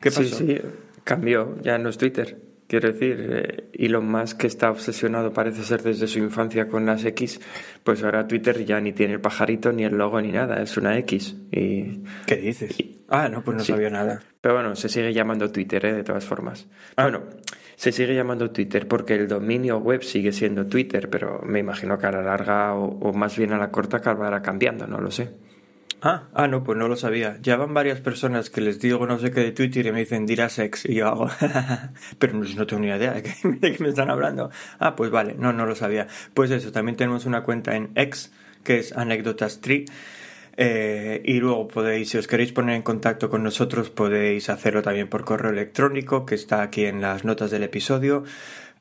[0.00, 0.24] ¿Qué pasó?
[0.24, 0.60] Sí, sí,
[1.04, 1.56] cambió.
[1.62, 2.38] Ya no es Twitter.
[2.72, 7.04] Quiero decir, eh, Elon Musk, que está obsesionado, parece ser desde su infancia con las
[7.04, 7.38] X,
[7.84, 10.62] pues ahora Twitter ya ni tiene el pajarito, ni el logo, ni nada.
[10.62, 11.36] Es una X.
[11.50, 12.00] Y...
[12.26, 12.74] ¿Qué dices?
[13.08, 14.22] ah, no, pues no sabía nada.
[14.40, 15.92] Pero bueno, se sigue llamando Twitter, ¿eh?
[15.92, 16.66] de todas formas.
[16.96, 17.02] Ah.
[17.02, 17.24] Bueno,
[17.82, 22.06] se sigue llamando Twitter porque el dominio web sigue siendo Twitter, pero me imagino que
[22.06, 25.32] a la larga o, más bien a la corta acabará cambiando, no lo sé.
[26.00, 27.38] Ah, ah, no, pues no lo sabía.
[27.42, 30.26] Ya van varias personas que les digo no sé qué de Twitter y me dicen
[30.26, 31.28] dirás ex y yo hago,
[32.20, 34.52] pero no, tengo ni idea de qué, me están hablando.
[34.78, 36.06] Ah, pues vale, no, no lo sabía.
[36.34, 39.86] Pues eso, también tenemos una cuenta en X que es anécdotas tree
[40.56, 45.08] eh, y luego podéis, si os queréis poner en contacto con nosotros, podéis hacerlo también
[45.08, 48.24] por correo electrónico, que está aquí en las notas del episodio.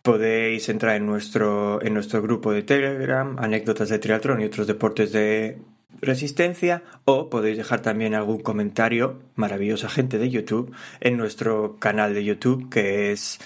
[0.02, 5.12] Podéis entrar en nuestro, en nuestro grupo de Telegram, anécdotas de triatlón y otros deportes
[5.12, 5.60] de
[6.02, 12.24] resistencia, o podéis dejar también algún comentario, maravillosa gente de YouTube, en nuestro canal de
[12.24, 13.40] YouTube, que es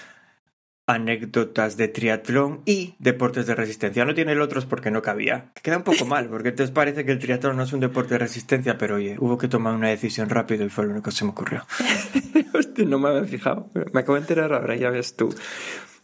[0.86, 4.04] anécdotas de triatlón y deportes de resistencia.
[4.04, 5.50] No tiene el otros porque no cabía.
[5.62, 8.18] Queda un poco mal, porque entonces parece que el triatlón no es un deporte de
[8.18, 11.24] resistencia, pero oye, hubo que tomar una decisión rápido y fue lo único que se
[11.24, 11.64] me ocurrió.
[12.54, 13.68] Hostia, no me había fijado.
[13.92, 15.34] Me acabo de enterar ahora, ya ves tú.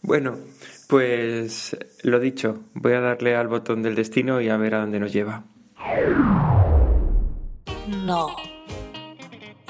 [0.01, 0.37] Bueno,
[0.87, 4.99] pues lo dicho, voy a darle al botón del destino y a ver a dónde
[4.99, 5.45] nos lleva.
[8.05, 8.35] No.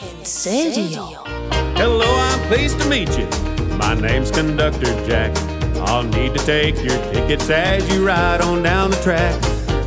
[0.01, 1.23] En ¿En serio?
[1.75, 3.52] Hello, I'm pleased to meet you.
[3.77, 5.35] My name's Conductor Jack.
[5.87, 9.33] I'll need to take your tickets as you ride on down the track.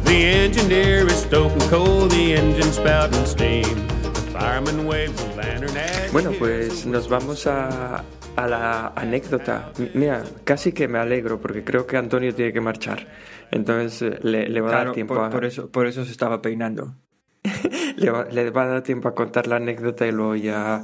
[0.04, 3.86] The engineer is stoking coal, the engine spouting steam.
[4.02, 8.04] The fireman waves a lantern as Bueno, pues nos vamos a,
[8.36, 9.72] a la anécdota.
[9.94, 13.06] Mira, casi que me alegro porque creo que Antonio tiene que marchar.
[13.50, 15.30] Entonces le, le va a Claro, dar tiempo por, a...
[15.30, 16.94] por eso, por eso se estaba peinando.
[17.96, 20.82] le, va, le va a dar tiempo a contar la anécdota y luego ya,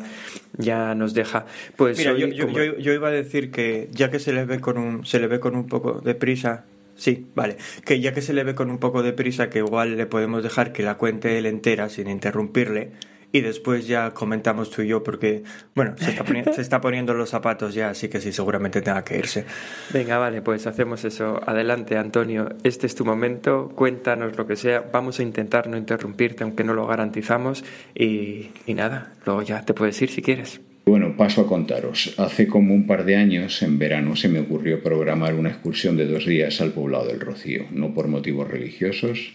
[0.59, 1.47] ya nos deja.
[1.77, 4.45] Pues Mira, hoy, yo, como- yo- yo iba a decir que ya que se le
[4.45, 6.65] ve con un, se le ve con un poco de prisa,
[6.97, 9.97] sí, vale, que ya que se le ve con un poco de prisa, que igual
[9.97, 12.91] le podemos dejar que la cuente él entera sin interrumpirle
[13.33, 15.43] y después ya comentamos tú y yo porque,
[15.75, 19.03] bueno, se está, poni- se está poniendo los zapatos ya, así que sí, seguramente tenga
[19.05, 19.45] que irse.
[19.93, 21.41] Venga, vale, pues hacemos eso.
[21.47, 22.51] Adelante, Antonio.
[22.63, 23.73] Este es tu momento.
[23.75, 24.85] Cuéntanos lo que sea.
[24.93, 27.65] Vamos a intentar no interrumpirte, aunque no lo garantizamos.
[27.95, 30.61] Y, y nada, luego ya te puedes ir si quieres.
[30.85, 32.13] Bueno, paso a contaros.
[32.19, 36.07] Hace como un par de años, en verano, se me ocurrió programar una excursión de
[36.07, 39.33] dos días al poblado del Rocío, no por motivos religiosos,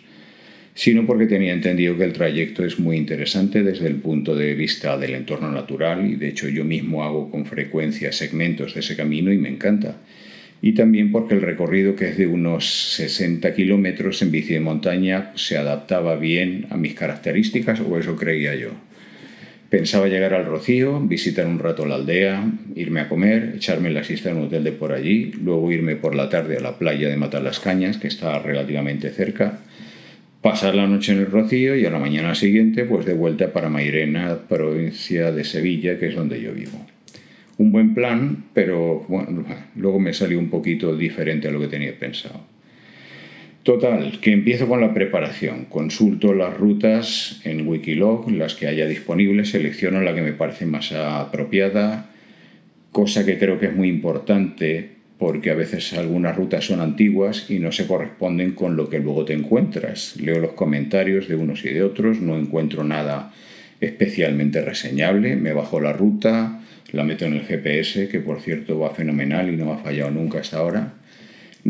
[0.78, 4.96] sino porque tenía entendido que el trayecto es muy interesante desde el punto de vista
[4.96, 9.34] del entorno natural y de hecho yo mismo hago con frecuencia segmentos de ese camino
[9.34, 9.98] y me encanta.
[10.62, 15.32] Y también porque el recorrido, que es de unos 60 kilómetros en bici de montaña,
[15.34, 18.70] se adaptaba bien a mis características, o eso creía yo.
[19.72, 24.30] Pensaba llegar al Rocío, visitar un rato la aldea, irme a comer, echarme la siesta
[24.30, 27.18] en un hotel de por allí, luego irme por la tarde a la playa de
[27.18, 29.62] Matar las Cañas, que está relativamente cerca,
[30.42, 33.70] pasar la noche en el Rocío y a la mañana siguiente pues de vuelta para
[33.70, 36.86] Mairena, provincia de Sevilla, que es donde yo vivo.
[37.58, 39.06] Un buen plan, pero
[39.76, 42.42] luego me salió un poquito diferente a lo que tenía pensado.
[43.64, 45.66] Total, que empiezo con la preparación.
[45.66, 50.94] Consulto las rutas en Wikilog, las que haya disponibles, selecciono la que me parece más
[50.94, 52.10] apropiada,
[52.94, 57.60] cosa que creo que es muy importante porque a veces algunas rutas son antiguas y
[57.60, 60.16] no se corresponden con lo que luego te encuentras.
[60.18, 63.34] Leo los comentarios de unos y de otros, no encuentro nada
[63.80, 68.92] especialmente reseñable, me bajo la ruta, la meto en el GPS, que por cierto va
[68.92, 70.94] fenomenal y no ha fallado nunca hasta ahora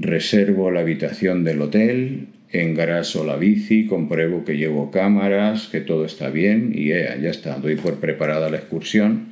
[0.01, 6.29] reservo la habitación del hotel, engraso la bici, compruebo que llevo cámaras, que todo está
[6.29, 9.29] bien y ya está, doy por preparada la excursión.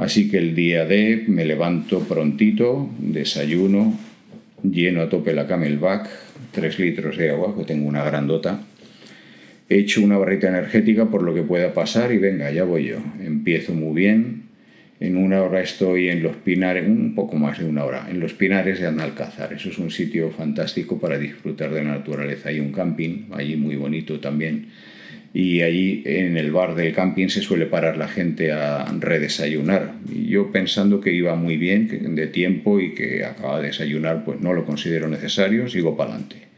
[0.00, 3.98] Así que el día D me levanto prontito, desayuno,
[4.62, 6.08] lleno a tope la camelback,
[6.52, 8.62] 3 litros de agua, que tengo una grandota,
[9.68, 12.96] echo una barrita energética por lo que pueda pasar y venga, ya voy yo.
[13.22, 14.44] Empiezo muy bien,
[15.00, 18.32] en una hora estoy en los Pinares, un poco más de una hora, en los
[18.32, 19.52] Pinares de Analcázar.
[19.52, 22.48] Eso es un sitio fantástico para disfrutar de la naturaleza.
[22.48, 24.68] Hay un camping, allí muy bonito también.
[25.32, 29.94] Y allí en el bar del camping se suele parar la gente a redesayunar.
[30.26, 34.52] Yo pensando que iba muy bien de tiempo y que acaba de desayunar, pues no
[34.52, 36.50] lo considero necesario, sigo para adelante.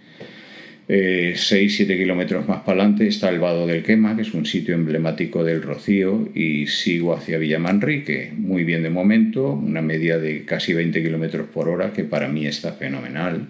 [0.89, 5.45] 6-7 kilómetros más para adelante está el Vado del Quema, que es un sitio emblemático
[5.45, 11.03] del Rocío, y sigo hacia Villamanrique, muy bien de momento, una media de casi 20
[11.03, 13.47] kilómetros por hora, que para mí está fenomenal.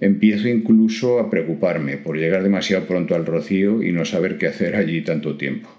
[0.00, 4.76] Empiezo incluso a preocuparme por llegar demasiado pronto al Rocío y no saber qué hacer
[4.76, 5.70] allí tanto tiempo.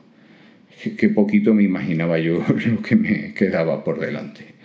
[0.98, 4.58] Qué poquito me imaginaba yo lo que me quedaba por delante.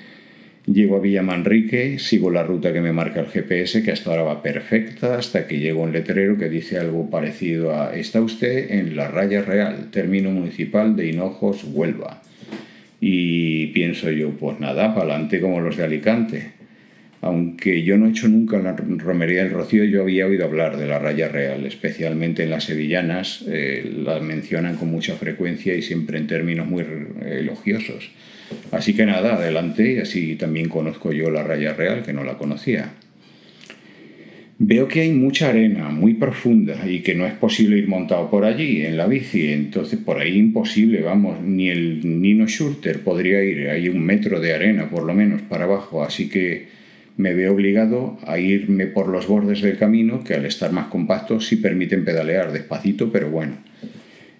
[0.67, 4.43] Llego a Villamanrique, sigo la ruta que me marca el GPS, que hasta ahora va
[4.43, 8.95] perfecta, hasta que llego a un letrero que dice algo parecido a Está usted en
[8.95, 12.23] la raya real, término municipal de Hinojos, Huelva.
[13.01, 16.62] Y pienso yo, pues nada, para adelante como los de Alicante.
[17.23, 20.89] Aunque yo no he hecho nunca la romería del Rocío, yo había oído hablar de
[20.89, 26.19] la raya real, especialmente en las sevillanas, eh, la mencionan con mucha frecuencia y siempre
[26.19, 26.85] en términos muy
[27.25, 28.11] elogiosos.
[28.73, 32.37] Así que nada, adelante, y así también conozco yo la raya real, que no la
[32.37, 32.91] conocía.
[34.59, 38.45] Veo que hay mucha arena, muy profunda, y que no es posible ir montado por
[38.45, 39.53] allí, en la bici.
[39.53, 43.69] Entonces, por ahí imposible, vamos, ni el Nino Schurter podría ir.
[43.69, 46.03] Hay un metro de arena, por lo menos, para abajo.
[46.03, 46.82] Así que
[47.17, 51.47] me veo obligado a irme por los bordes del camino, que al estar más compactos
[51.47, 53.55] sí permiten pedalear despacito, pero bueno.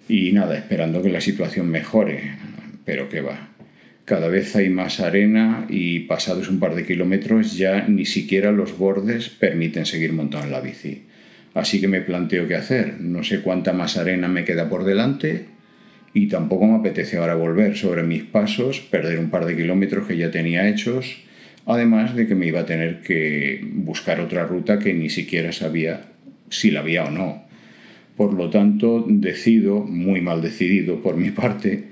[0.07, 2.21] Y nada, esperando que la situación mejore.
[2.85, 3.49] Pero qué va.
[4.05, 8.77] Cada vez hay más arena y pasados un par de kilómetros ya ni siquiera los
[8.77, 11.03] bordes permiten seguir montando la bici.
[11.53, 12.99] Así que me planteo qué hacer.
[12.99, 15.45] No sé cuánta más arena me queda por delante
[16.13, 20.17] y tampoco me apetece ahora volver sobre mis pasos, perder un par de kilómetros que
[20.17, 21.23] ya tenía hechos,
[21.65, 26.05] además de que me iba a tener que buscar otra ruta que ni siquiera sabía
[26.49, 27.43] si la había o no.
[28.17, 31.85] Por lo tanto, decido, muy mal decidido por mi parte,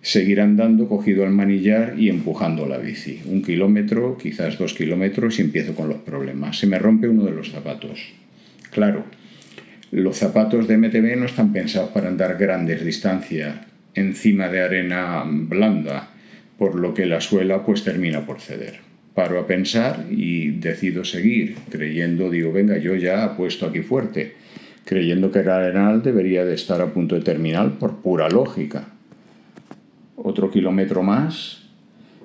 [0.00, 3.20] seguir andando cogido al manillar y empujando la bici.
[3.26, 6.58] Un kilómetro, quizás dos kilómetros y empiezo con los problemas.
[6.58, 8.12] Se me rompe uno de los zapatos.
[8.70, 9.04] Claro,
[9.90, 13.56] los zapatos de MTB no están pensados para andar grandes distancias
[13.94, 16.10] encima de arena blanda,
[16.58, 18.80] por lo que la suela pues termina por ceder.
[19.16, 24.34] Paro a pensar y decido seguir, creyendo, digo, venga, yo ya apuesto aquí fuerte,
[24.84, 28.88] creyendo que el arenal debería de estar a punto de terminar por pura lógica.
[30.16, 31.62] Otro kilómetro más,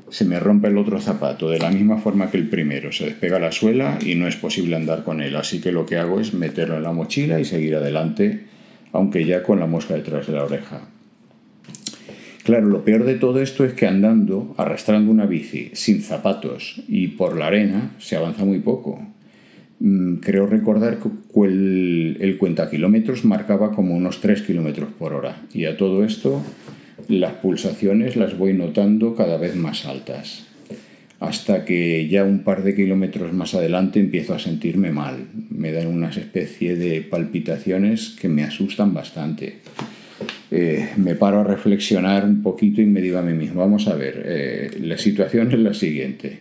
[0.09, 3.39] se me rompe el otro zapato de la misma forma que el primero, se despega
[3.39, 6.33] la suela y no es posible andar con él, así que lo que hago es
[6.33, 8.47] meterlo en la mochila y seguir adelante,
[8.91, 10.81] aunque ya con la mosca detrás de la oreja.
[12.43, 17.09] Claro, lo peor de todo esto es que andando, arrastrando una bici, sin zapatos y
[17.09, 18.99] por la arena, se avanza muy poco.
[19.79, 21.09] Mm, creo recordar que
[21.45, 25.37] el, el cuenta kilómetros marcaba como unos 3 kilómetros por hora.
[25.53, 26.43] Y a todo esto,
[27.07, 30.47] las pulsaciones las voy notando cada vez más altas.
[31.19, 35.27] Hasta que ya un par de kilómetros más adelante empiezo a sentirme mal.
[35.51, 39.59] Me dan unas especie de palpitaciones que me asustan bastante.
[40.53, 43.95] Eh, me paro a reflexionar un poquito y me digo a mí mismo, vamos a
[43.95, 46.39] ver, eh, la situación es la siguiente.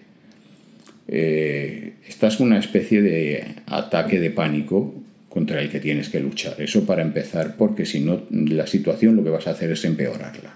[1.06, 4.94] Eh, esta es una especie de ataque de pánico
[5.28, 6.60] contra el que tienes que luchar.
[6.60, 10.54] Eso para empezar, porque si no, la situación lo que vas a hacer es empeorarla.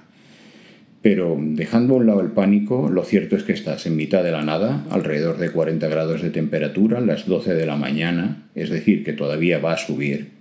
[1.01, 4.33] Pero dejando a un lado el pánico, lo cierto es que estás en mitad de
[4.33, 9.05] la nada, alrededor de 40 grados de temperatura, las 12 de la mañana, es decir,
[9.05, 10.34] que todavía va a subir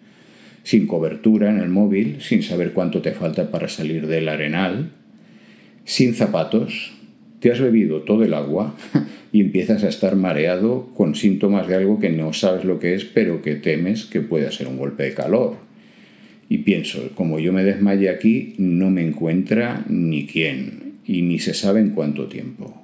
[0.63, 4.91] sin cobertura en el móvil, sin saber cuánto te falta para salir del arenal,
[5.85, 6.93] sin zapatos,
[7.39, 8.75] te has bebido todo el agua
[9.33, 13.03] y empiezas a estar mareado con síntomas de algo que no sabes lo que es,
[13.03, 15.57] pero que temes que pueda ser un golpe de calor.
[16.47, 21.53] Y pienso, como yo me desmaye aquí, no me encuentra ni quién, y ni se
[21.53, 22.81] sabe en cuánto tiempo.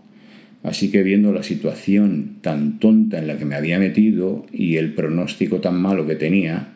[0.63, 4.93] Así que viendo la situación tan tonta en la que me había metido y el
[4.93, 6.73] pronóstico tan malo que tenía,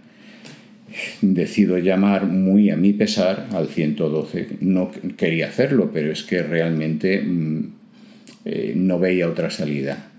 [1.22, 4.58] decido llamar muy a mi pesar al 112.
[4.62, 7.64] No quería hacerlo, pero es que realmente mm,
[8.46, 10.10] eh, no veía otra salida.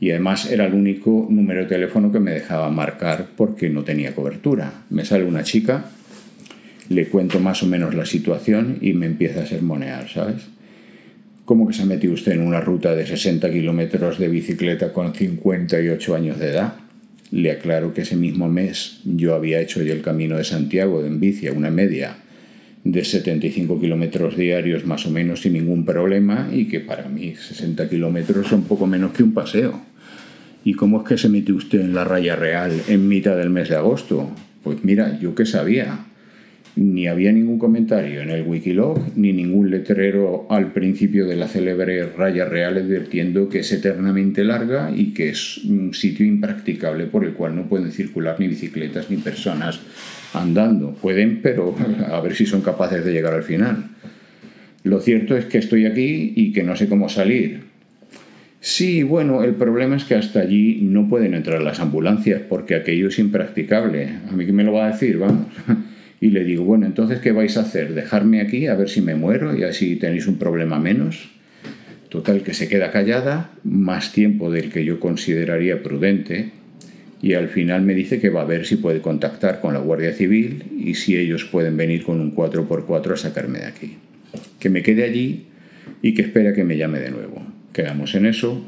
[0.00, 4.14] Y además era el único número de teléfono que me dejaba marcar porque no tenía
[4.14, 4.84] cobertura.
[4.90, 5.86] Me sale una chica,
[6.88, 10.48] le cuento más o menos la situación y me empieza a sermonear, ¿sabes?
[11.44, 15.14] ¿Cómo que se ha metido usted en una ruta de 60 kilómetros de bicicleta con
[15.14, 16.74] 58 años de edad?
[17.34, 21.18] Le aclaro que ese mismo mes yo había hecho ya el camino de Santiago en
[21.18, 22.18] bici a una media
[22.84, 27.88] de 75 kilómetros diarios más o menos sin ningún problema y que para mí 60
[27.88, 29.82] kilómetros son poco menos que un paseo.
[30.62, 33.68] ¿Y cómo es que se mete usted en la raya real en mitad del mes
[33.68, 34.30] de agosto?
[34.62, 36.06] Pues mira, yo que sabía,
[36.76, 42.06] ni había ningún comentario en el Wikilog, ni ningún letrero al principio de la célebre
[42.06, 47.34] raya real advirtiendo que es eternamente larga y que es un sitio impracticable por el
[47.34, 49.80] cual no pueden circular ni bicicletas ni personas
[50.32, 50.94] andando.
[50.94, 51.76] Pueden, pero
[52.10, 53.90] a ver si son capaces de llegar al final.
[54.82, 57.60] Lo cierto es que estoy aquí y que no sé cómo salir.
[58.60, 63.08] Sí, bueno, el problema es que hasta allí no pueden entrar las ambulancias porque aquello
[63.08, 64.08] es impracticable.
[64.28, 65.46] A mí que me lo va a decir, vamos.
[66.24, 67.92] Y le digo, bueno, entonces, ¿qué vais a hacer?
[67.92, 71.28] ¿Dejarme aquí a ver si me muero y así tenéis un problema menos?
[72.08, 76.52] Total, que se queda callada más tiempo del que yo consideraría prudente
[77.20, 80.14] y al final me dice que va a ver si puede contactar con la Guardia
[80.14, 83.98] Civil y si ellos pueden venir con un 4x4 a sacarme de aquí.
[84.58, 85.44] Que me quede allí
[86.00, 87.42] y que espera que me llame de nuevo.
[87.74, 88.64] Quedamos en eso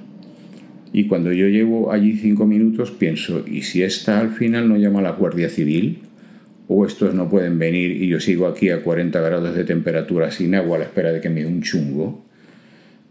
[0.92, 4.98] y cuando yo llevo allí cinco minutos pienso, ¿y si esta al final no llama
[4.98, 6.00] a la Guardia Civil?
[6.68, 10.54] O estos no pueden venir y yo sigo aquí a 40 grados de temperatura sin
[10.54, 12.24] agua a la espera de que me dé un chungo.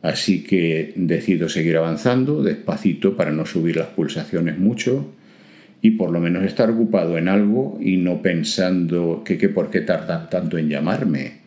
[0.02, 5.12] Así que decido seguir avanzando despacito para no subir las pulsaciones mucho
[5.82, 9.82] y por lo menos estar ocupado en algo y no pensando que, que por qué
[9.82, 11.46] tardan tanto en llamarme.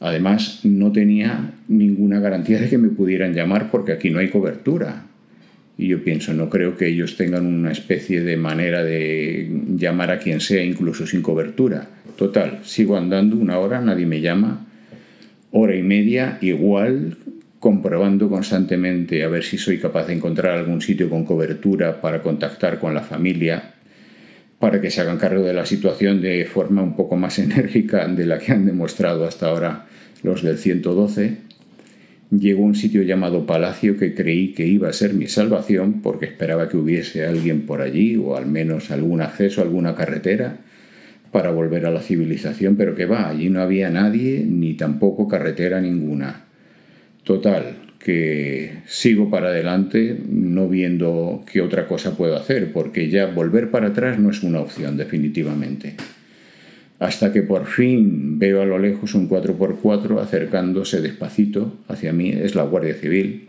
[0.00, 5.07] Además, no tenía ninguna garantía de que me pudieran llamar porque aquí no hay cobertura.
[5.78, 10.18] Y yo pienso, no creo que ellos tengan una especie de manera de llamar a
[10.18, 11.88] quien sea, incluso sin cobertura.
[12.16, 14.66] Total, sigo andando una hora, nadie me llama,
[15.52, 17.16] hora y media, igual,
[17.60, 22.80] comprobando constantemente a ver si soy capaz de encontrar algún sitio con cobertura para contactar
[22.80, 23.74] con la familia,
[24.58, 28.26] para que se hagan cargo de la situación de forma un poco más enérgica de
[28.26, 29.86] la que han demostrado hasta ahora
[30.24, 31.47] los del 112
[32.30, 36.26] Llego a un sitio llamado Palacio que creí que iba a ser mi salvación porque
[36.26, 40.58] esperaba que hubiese alguien por allí o al menos algún acceso alguna carretera,
[41.30, 45.80] para volver a la civilización, pero que va, allí no había nadie ni tampoco carretera
[45.80, 46.44] ninguna.
[47.24, 53.70] Total, que sigo para adelante no viendo qué otra cosa puedo hacer, porque ya volver
[53.70, 55.96] para atrás no es una opción definitivamente.
[56.98, 62.54] Hasta que por fin veo a lo lejos un 4x4 acercándose despacito hacia mí, es
[62.54, 63.48] la Guardia Civil.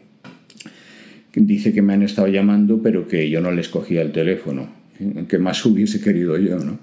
[1.34, 4.70] Dice que me han estado llamando, pero que yo no les cogía el teléfono,
[5.28, 6.80] que más hubiese querido yo, ¿no?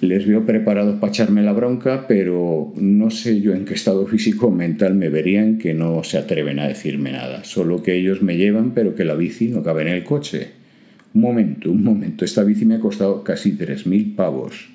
[0.00, 4.48] Les veo preparados para echarme la bronca, pero no sé yo en qué estado físico
[4.48, 7.44] o mental me verían que no se atreven a decirme nada.
[7.44, 10.48] Solo que ellos me llevan, pero que la bici no cabe en el coche.
[11.14, 12.24] Un momento, un momento.
[12.24, 14.71] Esta bici me ha costado casi 3.000 pavos.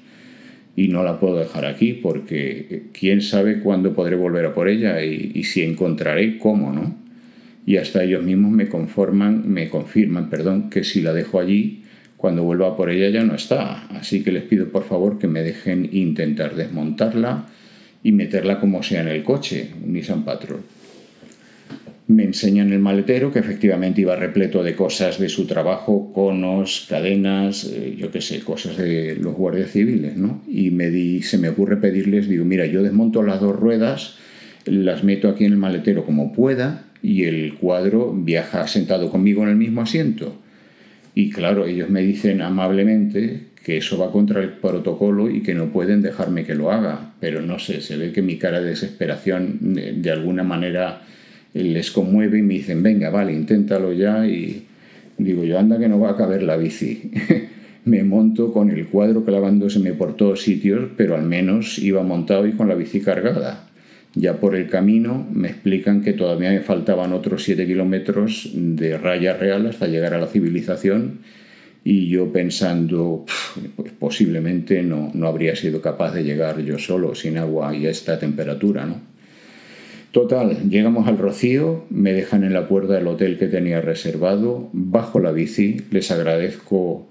[0.78, 5.03] Y no la puedo dejar aquí porque quién sabe cuándo podré volver a por ella
[5.03, 6.95] y, si encontraré cómo, ¿no?
[7.65, 11.84] Y hasta ellos mismos me conforman, me confirman, perdón, que si la dejo allí
[12.15, 15.43] cuando vuelva por ella ya no está, así que les pido por favor que me
[15.43, 17.47] dejen intentar desmontarla
[18.03, 20.61] y meterla como sea en el coche, un Nissan Patrol.
[22.07, 27.65] Me enseñan el maletero que efectivamente iba repleto de cosas de su trabajo, conos, cadenas,
[27.65, 30.41] eh, yo qué sé, cosas de los guardias civiles, ¿no?
[30.47, 34.15] Y me di, se me ocurre pedirles, digo, mira, yo desmonto las dos ruedas,
[34.65, 39.49] las meto aquí en el maletero como pueda y el cuadro viaja sentado conmigo en
[39.49, 40.37] el mismo asiento
[41.19, 45.73] y claro, ellos me dicen amablemente que eso va contra el protocolo y que no
[45.73, 49.57] pueden dejarme que lo haga, pero no sé, se ve que mi cara de desesperación
[49.73, 51.01] de, alguna manera
[51.63, 54.65] les conmueve y me dicen, venga, vale, inténtalo ya y
[55.17, 57.11] digo yo, anda que no va a caber la bici.
[57.85, 62.51] me monto con el cuadro clavándoseme por todos sitios, pero al menos iba montado y
[62.51, 63.69] con la bici cargada.
[64.13, 69.33] Ya por el camino me explican que todavía me faltaban otros 7 kilómetros de raya
[69.33, 71.19] real hasta llegar a la civilización
[71.83, 73.25] y yo pensando,
[73.75, 77.89] pues posiblemente no, no habría sido capaz de llegar yo solo sin agua y a
[77.89, 79.16] esta temperatura, ¿no?
[80.18, 85.20] Total, llegamos al Rocío, me dejan en la puerta del hotel que tenía reservado, bajo
[85.20, 87.07] la bici, les agradezco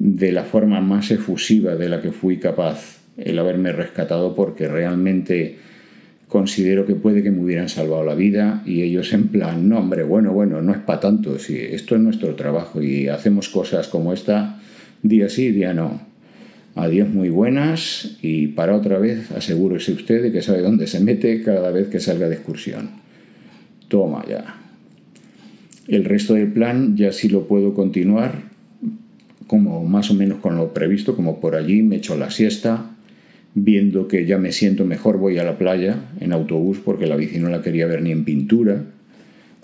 [0.00, 5.54] de la forma más efusiva de la que fui capaz el haberme rescatado porque realmente
[6.26, 10.02] considero que puede que me hubieran salvado la vida y ellos en plan, no hombre,
[10.02, 14.12] bueno, bueno, no es para tanto, si esto es nuestro trabajo y hacemos cosas como
[14.12, 14.58] esta
[15.04, 16.07] día sí, día no.
[16.78, 21.42] Adiós muy buenas y para otra vez asegúrese usted de que sabe dónde se mete
[21.42, 22.90] cada vez que salga de excursión.
[23.88, 24.60] Toma ya.
[25.88, 28.42] El resto del plan ya sí lo puedo continuar
[29.48, 32.92] como más o menos con lo previsto, como por allí me echo la siesta,
[33.54, 37.40] viendo que ya me siento mejor, voy a la playa en autobús porque la bici
[37.40, 38.84] no la quería ver ni en pintura.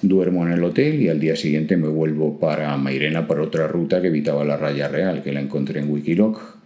[0.03, 4.03] Duermo en el hotel y al día siguiente me vuelvo para Mairena por otra ruta
[4.03, 6.64] que evitaba la raya real, que la encontré en Wikiloc.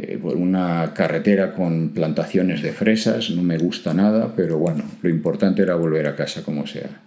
[0.00, 5.10] Eh, por una carretera con plantaciones de fresas, no me gusta nada, pero bueno, lo
[5.10, 7.00] importante era volver a casa como sea.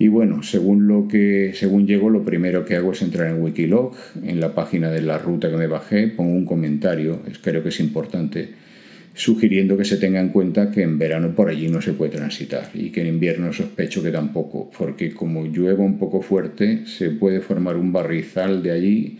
[0.00, 3.94] Y bueno, según lo que según llego, lo primero que hago es entrar en Wikiloc,
[4.24, 7.78] en la página de la ruta que me bajé, pongo un comentario, creo que es
[7.78, 8.48] importante,
[9.14, 12.70] sugiriendo que se tenga en cuenta que en verano por allí no se puede transitar
[12.74, 17.40] y que en invierno sospecho que tampoco, porque como llueva un poco fuerte se puede
[17.40, 19.18] formar un barrizal de allí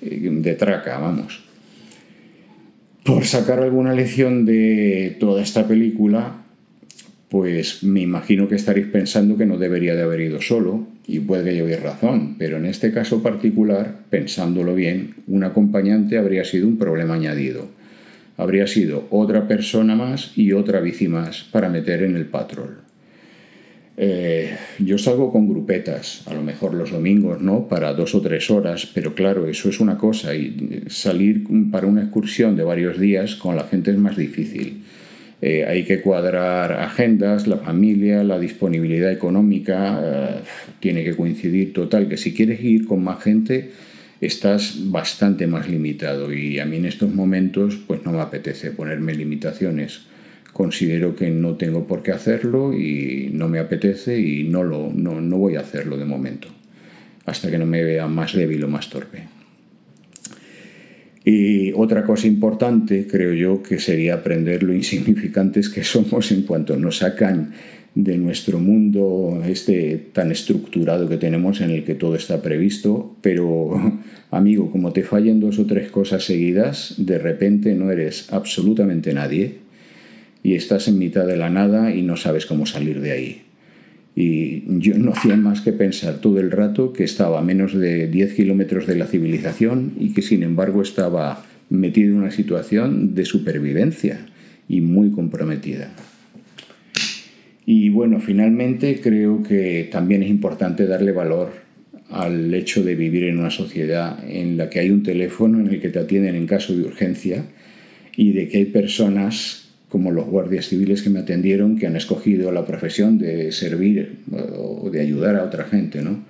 [0.00, 1.49] eh, de traca, vamos.
[3.04, 6.42] Por sacar alguna lección de toda esta película,
[7.30, 11.44] pues me imagino que estaréis pensando que no debería de haber ido solo, y puede
[11.44, 16.76] que llevéis razón, pero en este caso particular, pensándolo bien, un acompañante habría sido un
[16.76, 17.68] problema añadido.
[18.36, 22.89] Habría sido otra persona más y otra bici más para meter en el patrol.
[24.02, 27.68] Eh, yo salgo con grupetas, a lo mejor los domingos, ¿no?
[27.68, 32.00] Para dos o tres horas, pero claro, eso es una cosa y salir para una
[32.00, 34.84] excursión de varios días con la gente es más difícil.
[35.42, 40.40] Eh, hay que cuadrar agendas, la familia, la disponibilidad económica, eh,
[40.80, 43.70] tiene que coincidir total, que si quieres ir con más gente
[44.22, 49.12] estás bastante más limitado y a mí en estos momentos pues no me apetece ponerme
[49.12, 50.09] limitaciones.
[50.52, 55.20] Considero que no tengo por qué hacerlo y no me apetece y no, lo, no,
[55.20, 56.48] no voy a hacerlo de momento,
[57.24, 59.24] hasta que no me vea más débil o más torpe.
[61.24, 66.76] Y otra cosa importante, creo yo, que sería aprender lo insignificantes que somos en cuanto
[66.76, 67.52] nos sacan
[67.94, 74.00] de nuestro mundo este tan estructurado que tenemos en el que todo está previsto, pero
[74.30, 79.69] amigo, como te fallen dos o tres cosas seguidas, de repente no eres absolutamente nadie
[80.42, 83.42] y estás en mitad de la nada y no sabes cómo salir de ahí.
[84.16, 88.08] Y yo no hacía más que pensar todo el rato que estaba a menos de
[88.08, 93.24] 10 kilómetros de la civilización y que sin embargo estaba metido en una situación de
[93.24, 94.26] supervivencia
[94.68, 95.92] y muy comprometida.
[97.64, 101.52] Y bueno, finalmente creo que también es importante darle valor
[102.10, 105.80] al hecho de vivir en una sociedad en la que hay un teléfono en el
[105.80, 107.44] que te atienden en caso de urgencia
[108.16, 109.59] y de que hay personas
[109.90, 114.20] como los guardias civiles que me atendieron que han escogido la profesión de servir
[114.56, 116.24] o de ayudar a otra gente, ¿no?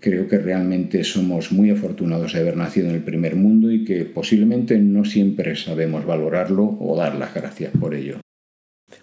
[0.00, 4.04] Creo que realmente somos muy afortunados de haber nacido en el primer mundo y que
[4.04, 8.20] posiblemente no siempre sabemos valorarlo o dar las gracias por ello.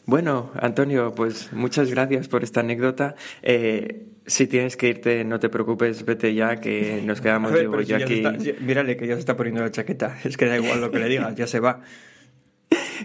[0.06, 3.16] Bueno, Antonio, pues muchas gracias por esta anécdota.
[3.42, 7.52] Eh, si tienes que irte, no te preocupes, vete ya, que nos quedamos
[7.86, 8.24] yo aquí.
[8.62, 10.18] mírale que ya se está poniendo la chaqueta.
[10.24, 11.82] Es que da igual lo que le digas, ya se va.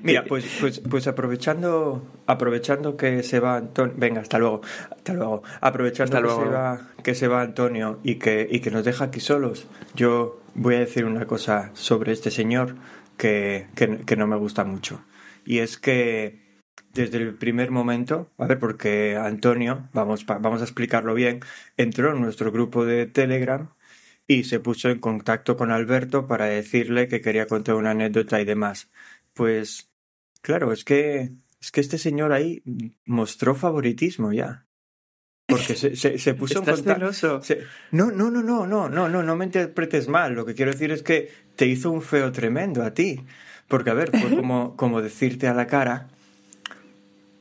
[0.03, 5.43] Mira, pues, pues, pues aprovechando, aprovechando que se va Antonio, venga, hasta luego, hasta luego,
[5.61, 9.21] aprovechando que, Se va, que se va Antonio y que, y que nos deja aquí
[9.21, 12.77] solos, yo voy a decir una cosa sobre este señor
[13.17, 15.05] que, que no me gusta mucho.
[15.45, 16.51] Y es que
[16.93, 21.41] desde el primer momento, a ver, porque Antonio, vamos, vamos a explicarlo bien,
[21.77, 23.71] entró en nuestro grupo de Telegram
[24.27, 28.45] y se puso en contacto con Alberto para decirle que quería contar una anécdota y
[28.45, 28.91] demás.
[29.35, 29.91] Pues,
[30.43, 32.62] claro, es que, es que este señor ahí
[33.05, 34.66] mostró favoritismo ya.
[35.47, 37.11] Porque se, se, puso en contacto.
[37.91, 40.35] No, no, no, no, no, no, no, no me interpretes mal.
[40.35, 43.24] Lo que quiero decir es que te hizo un feo tremendo a ti.
[43.68, 46.09] Porque, a ver, fue como, como decirte a la cara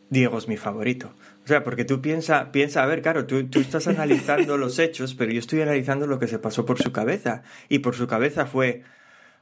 [0.09, 1.13] Diego es mi favorito.
[1.43, 5.15] O sea, porque tú piensa, piensa, a ver, claro, tú, tú estás analizando los hechos,
[5.15, 7.43] pero yo estoy analizando lo que se pasó por su cabeza.
[7.69, 8.83] Y por su cabeza fue,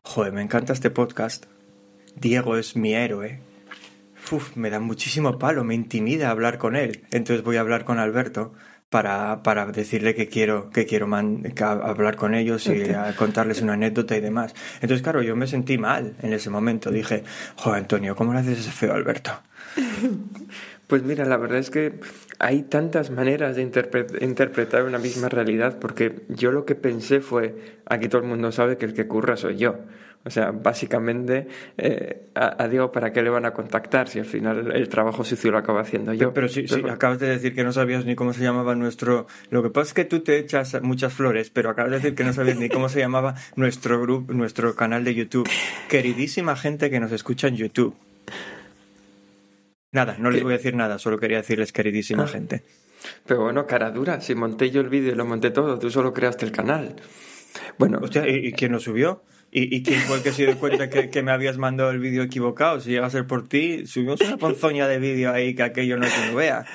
[0.03, 1.45] joder, me encanta este podcast.
[2.19, 3.39] Diego es mi héroe.
[4.31, 7.03] Uf, me da muchísimo palo, me intimida hablar con él.
[7.11, 8.53] Entonces voy a hablar con Alberto
[8.89, 12.83] para, para decirle que quiero, que quiero hablar con ellos y
[13.15, 14.53] contarles una anécdota y demás.
[14.75, 16.91] Entonces, claro, yo me sentí mal en ese momento.
[16.91, 17.23] Dije,
[17.55, 19.31] joder, Antonio, ¿cómo le haces ese feo Alberto?
[20.87, 21.99] Pues mira, la verdad es que
[22.39, 28.07] hay tantas maneras de interpretar una misma realidad, porque yo lo que pensé fue, aquí
[28.07, 29.79] todo el mundo sabe que el que curra soy yo.
[30.23, 31.47] O sea, básicamente,
[31.77, 35.51] eh, a, Diego, ¿para qué le van a contactar si al final el trabajo sucio
[35.51, 36.33] lo acaba haciendo yo?
[36.33, 39.27] Pero, sí, acabas de decir que no sabías ni cómo se llamaba nuestro...
[39.51, 42.25] Lo que pasa es que tú te echas muchas flores, pero acabas de decir que
[42.25, 45.49] no sabías ni cómo se llamaba nuestro grupo, nuestro canal de YouTube.
[45.87, 47.95] Queridísima gente que nos escucha en YouTube.
[49.91, 52.27] Nada, no les voy a decir nada, solo quería decirles queridísima ah.
[52.27, 52.63] gente.
[53.25, 56.13] Pero bueno, cara dura, si monté yo el vídeo y lo monté todo, tú solo
[56.13, 56.95] creaste el canal.
[57.77, 57.99] Bueno.
[58.01, 59.23] Hostia, ¿y, quién lo subió?
[59.59, 62.79] ¿Y, quién fue el que se dio cuenta que, me habías mandado el vídeo equivocado?
[62.79, 66.05] Si llega a ser por ti, subimos una ponzoña de vídeo ahí que aquello no
[66.05, 66.65] se vea.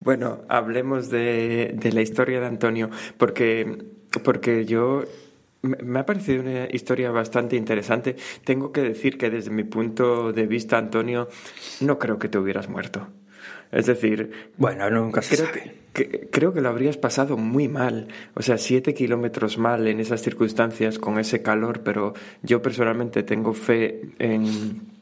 [0.00, 3.78] Bueno, hablemos de, de la historia de Antonio, porque,
[4.24, 5.04] porque yo
[5.62, 8.16] me ha parecido una historia bastante interesante.
[8.44, 11.28] Tengo que decir que desde mi punto de vista, Antonio,
[11.80, 13.06] no creo que te hubieras muerto.
[13.72, 15.48] Es decir, bueno, nunca se creo
[15.92, 18.08] Que, creo que lo habrías pasado muy mal.
[18.34, 23.52] O sea, siete kilómetros mal en esas circunstancias, con ese calor, pero yo personalmente tengo
[23.54, 24.92] fe en,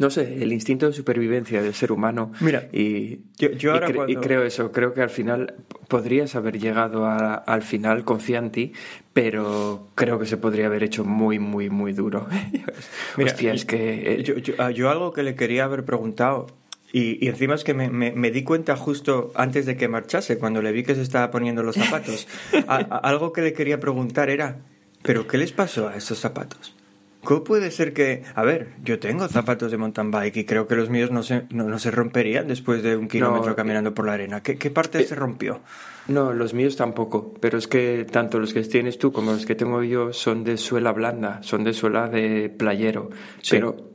[0.00, 2.32] no sé, el instinto de supervivencia del ser humano.
[2.40, 5.56] Mira, y, yo, ahora y, creo eso, creo que al final
[5.88, 8.02] podrías haber llegado al final,
[8.50, 8.72] ti,
[9.12, 12.26] pero creo que se podría haber hecho muy, muy, muy duro.
[13.18, 14.14] Mira, Hostia, es que...
[14.14, 16.46] Eh, ah, yo, algo que le quería haber preguntado
[16.92, 20.82] y, encima es que me, di cuenta justo antes de que marchase, cuando le vi
[20.82, 22.26] que se estaba poniendo los zapatos.
[22.68, 24.58] algo que le quería preguntar era,
[25.02, 26.74] ¿pero qué les pasó a esos zapatos?
[27.22, 28.22] ¿Cómo puede ser que.?
[28.34, 31.42] A ver, yo tengo zapatos de mountain bike y creo que los míos no se,
[31.50, 34.42] no, se romperían después de un kilómetro eh, caminando por la arena.
[34.42, 35.60] ¿Qué, qué parte eh, se rompió?
[36.08, 37.34] No, los míos tampoco.
[37.38, 40.56] Pero es que tanto los que tienes tú como los que tengo yo son de
[40.56, 43.10] suela blanda, son de suela de playero.
[43.50, 43.89] Pero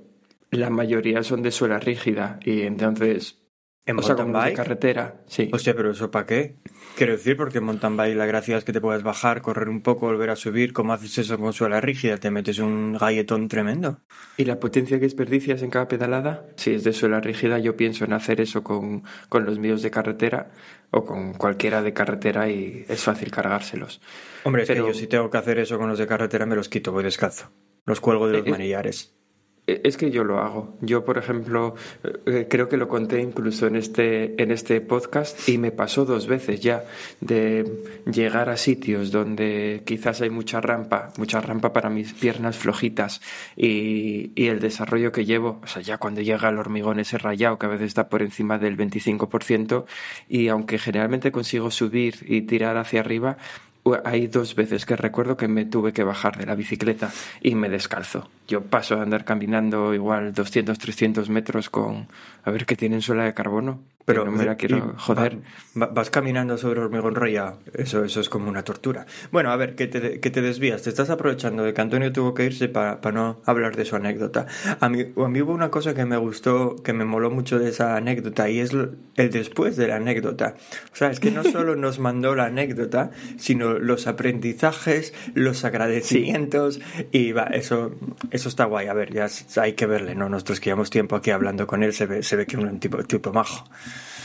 [0.57, 3.41] la mayoría son de suela rígida y entonces.
[3.87, 4.55] ¿En mountain bike?
[4.55, 5.47] carretera, sí.
[5.53, 6.55] Hostia, pero ¿eso para qué?
[6.97, 9.81] Quiero decir, porque en mountain bike la gracia es que te puedas bajar, correr un
[9.81, 10.73] poco, volver a subir.
[10.73, 12.17] ¿Cómo haces eso con suela rígida?
[12.17, 13.99] Te metes un galletón tremendo.
[14.37, 16.47] ¿Y la potencia que desperdicias en cada pedalada?
[16.55, 19.91] Si es de suela rígida, yo pienso en hacer eso con, con los míos de
[19.91, 20.49] carretera
[20.89, 24.01] o con cualquiera de carretera y es fácil cargárselos.
[24.45, 24.85] Hombre, es Pero...
[24.85, 27.03] que yo si tengo que hacer eso con los de carretera me los quito, voy
[27.03, 27.51] descalzo.
[27.85, 29.15] Los cuelgo de los eh, eh, manillares.
[29.68, 30.76] E, es que yo lo hago.
[30.82, 31.76] Yo, por ejemplo,
[32.26, 36.28] eh, creo que lo conté incluso en este, en este podcast y me pasó dos
[36.28, 36.86] veces ya
[37.22, 43.22] de llegar a sitios donde quizás hay mucha rampa, mucha rampa para mis piernas flojitas
[43.55, 47.57] y, y el desarrollo que llevo, o sea, ya cuando llega el hormigón ese rayado
[47.57, 49.86] que a veces está por encima del 25%
[50.30, 53.38] y aunque generalmente consigo subir y tirar hacia arriba,
[54.03, 57.11] hay dos veces que recuerdo que me tuve que bajar de la bicicleta
[57.41, 58.29] y me descalzo.
[58.47, 62.07] Yo paso a andar caminando igual 200, 300 metros con,
[62.43, 65.39] a ver qué tienen suela de carbono, pero no me la quiero joder.
[65.73, 69.05] vas caminando sobre hormigón rayado, eso, eso es como una tortura.
[69.31, 72.33] Bueno, a ver, que te, que te desvías, te estás aprovechando de que Antonio tuvo
[72.33, 74.45] que irse para, para no hablar de su anécdota.
[74.79, 77.69] A mí, a mí hubo una cosa que me gustó, que me moló mucho de
[77.69, 78.71] esa anécdota y es
[79.15, 80.55] el después de la anécdota.
[80.93, 86.79] O sea, es que no solo nos mandó la anécdota, sino los aprendizajes, los agradecimientos
[87.11, 87.95] y va, eso
[88.31, 88.87] eso está guay.
[88.87, 89.27] A ver, ya
[89.61, 90.29] hay que verle, ¿no?
[90.29, 92.79] Nosotros que llevamos tiempo aquí hablando con él, se ve, se ve que es un
[92.79, 93.65] tipo, tipo majo.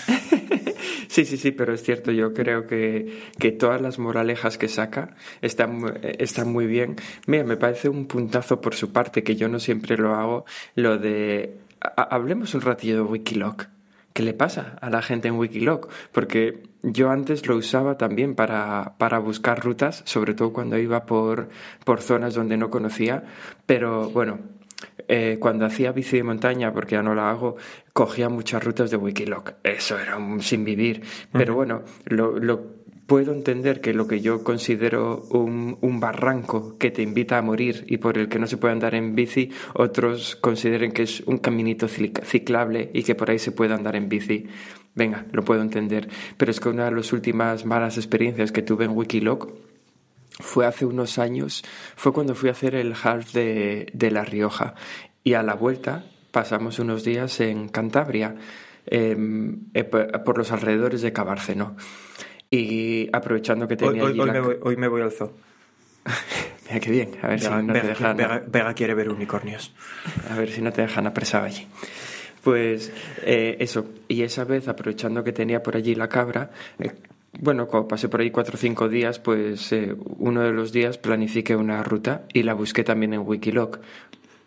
[1.10, 5.16] Sí, sí, sí, pero es cierto, yo creo que, que todas las moralejas que saca
[5.42, 6.94] están, están muy bien.
[7.26, 10.44] Mira, me parece un puntazo por su parte, que yo no siempre lo hago,
[10.76, 11.58] lo de...
[11.96, 13.66] hablemos un ratillo de Wikiloc.
[14.12, 15.90] ¿Qué le pasa a la gente en Wikiloc?
[16.12, 21.48] Porque yo antes lo usaba también para, para buscar rutas, sobre todo cuando iba por,
[21.84, 23.24] por zonas donde no conocía,
[23.66, 24.38] pero bueno,
[25.08, 27.56] eh, cuando hacía bici de montaña, porque ya no la hago,
[27.92, 29.54] cogía muchas rutas de Wikiloc.
[29.62, 31.02] Eso era un sin vivir.
[31.32, 36.92] Pero bueno, lo, lo, puedo entender que lo que yo considero un, un, barranco que
[36.92, 40.36] te invita a morir y por el que no se puede andar en bici, otros
[40.36, 44.46] consideren que es un caminito ciclable y que por ahí se puede andar en bici.
[44.94, 46.08] Venga, lo puedo entender.
[46.36, 49.50] Pero es que una de las últimas malas experiencias que tuve en Wikiloc
[50.38, 51.64] fue hace unos años,
[51.96, 54.74] fue cuando fui a hacer el half de, de La Rioja
[55.24, 58.36] y a la vuelta pasamos unos días en Cantabria,
[58.86, 61.76] em, eh, por los alrededores de Cabárceno.
[62.50, 65.32] Y aprovechando que tenía hoy, hoy, me, voy, hoy me voy al zoo.
[66.66, 68.16] Mira qué bien, a ver si no Vega, te dejan.
[68.16, 69.72] Vega, Vega, quiere ver unicornios.
[70.30, 71.66] A ver si no te dejan apresado allí.
[72.42, 76.92] Pues eh, eso, y esa vez aprovechando que tenía por allí la cabra, eh,
[77.38, 80.98] bueno, cuando pasé por ahí cuatro o cinco días, pues eh, uno de los días
[80.98, 83.80] planifiqué una ruta y la busqué también en Wikiloc.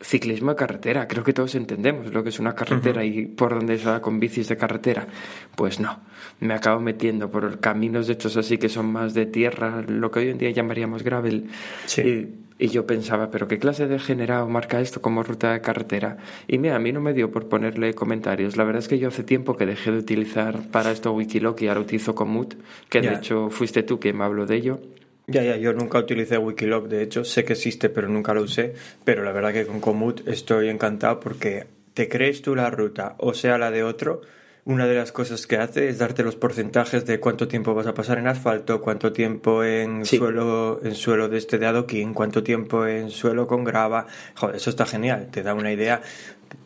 [0.02, 3.24] Ciclismo de carretera, creo que todos entendemos lo que es una carretera uh -huh.
[3.24, 5.08] y por dónde se va con bicis de carretera.
[5.56, 6.02] Pues no,
[6.42, 10.20] me acabo metiendo por caminos de estos así que son más de tierra, lo que
[10.20, 11.46] hoy en día llamaríamos gravel.
[11.86, 12.02] Sí.
[12.02, 16.18] Y, y yo pensaba, pero ¿qué clase de generado marca esto como ruta de carretera?
[16.48, 18.58] Y mira, a mí no me dio por ponerle comentarios.
[18.58, 21.68] La verdad es que yo hace tiempo que dejé de utilizar para esto Wikiloc y
[21.68, 22.56] ahora utilizo Komoot,
[22.90, 23.12] que yeah.
[23.12, 24.80] de hecho fuiste tú quien me habló de ello.
[25.28, 28.74] Ya, ya, yo nunca utilicé Wikiloc, de hecho, sé que existe, pero nunca lo usé.
[29.06, 33.34] Pero la verdad que con Komoot estoy encantado porque te crees tú la ruta, o
[33.34, 34.22] sea la de otro,
[34.66, 37.94] una de las cosas que hace es darte los porcentajes de cuánto tiempo vas a
[37.94, 40.18] pasar en asfalto, cuánto tiempo en sí.
[40.18, 44.08] suelo en suelo de este de adoquín, cuánto tiempo en suelo con grava.
[44.36, 46.02] Joder, eso está genial, te da una idea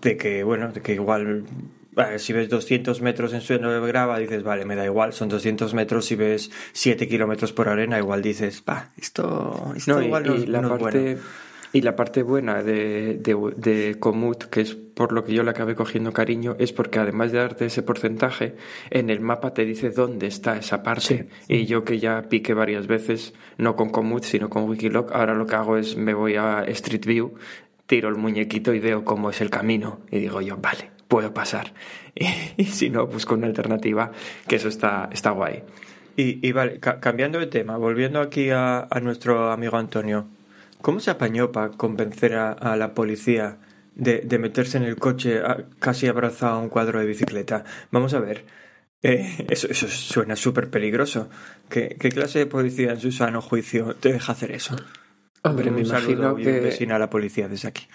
[0.02, 1.46] de que, bueno, de que igual
[2.18, 5.74] si ves 200 metros en suelo de grava, dices, vale, me da igual, son 200
[5.74, 6.06] metros.
[6.06, 10.36] Si ves 7 kilómetros por arena, igual dices, va, esto, esto no, igual y, no,
[10.36, 11.20] y la no parte, es bueno.
[11.74, 15.52] Y la parte buena de, de, de Komoot, que es por lo que yo le
[15.52, 18.56] acabé cogiendo cariño, es porque además de darte ese porcentaje,
[18.90, 21.28] en el mapa te dice dónde está esa parte.
[21.48, 21.54] Sí.
[21.54, 25.46] Y yo que ya piqué varias veces, no con Komoot, sino con Wikiloc, ahora lo
[25.46, 27.36] que hago es me voy a Street View,
[27.86, 30.00] tiro el muñequito y veo cómo es el camino.
[30.10, 31.74] Y digo yo, vale, puedo pasar.
[32.16, 34.12] Y, y si no, busco una alternativa,
[34.48, 35.64] que eso está, está guay.
[36.16, 40.26] Y, y vale, ca cambiando de tema, volviendo aquí a, a, nuestro amigo Antonio,
[40.82, 43.58] ¿cómo se apañó para convencer a, a la policía
[43.96, 47.64] de, de, meterse en el coche a, casi abrazado a un cuadro de bicicleta?
[47.92, 48.46] Vamos a ver.
[49.04, 51.30] Eh, eso, eso suena súper peligroso.
[51.70, 54.76] ¿Qué, ¿Qué, clase de policía en su sano juicio te deja hacer eso?
[55.44, 56.78] Hombre, me imagino que...
[56.80, 57.88] Y a la policía desde aquí.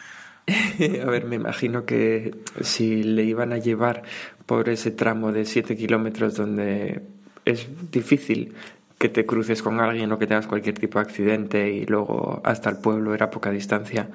[1.03, 4.03] A ver, me imagino que si le iban a llevar
[4.47, 7.03] por ese tramo de 7 kilómetros donde
[7.45, 8.55] es difícil
[9.03, 12.71] que te cruces con alguien o que tengas cualquier tipo de accidente y luego hasta
[12.71, 14.11] el pueblo era poca distancia.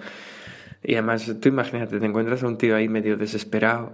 [0.81, 3.91] Y además, tú imagínate, te encuentras a un tío ahí medio desesperado,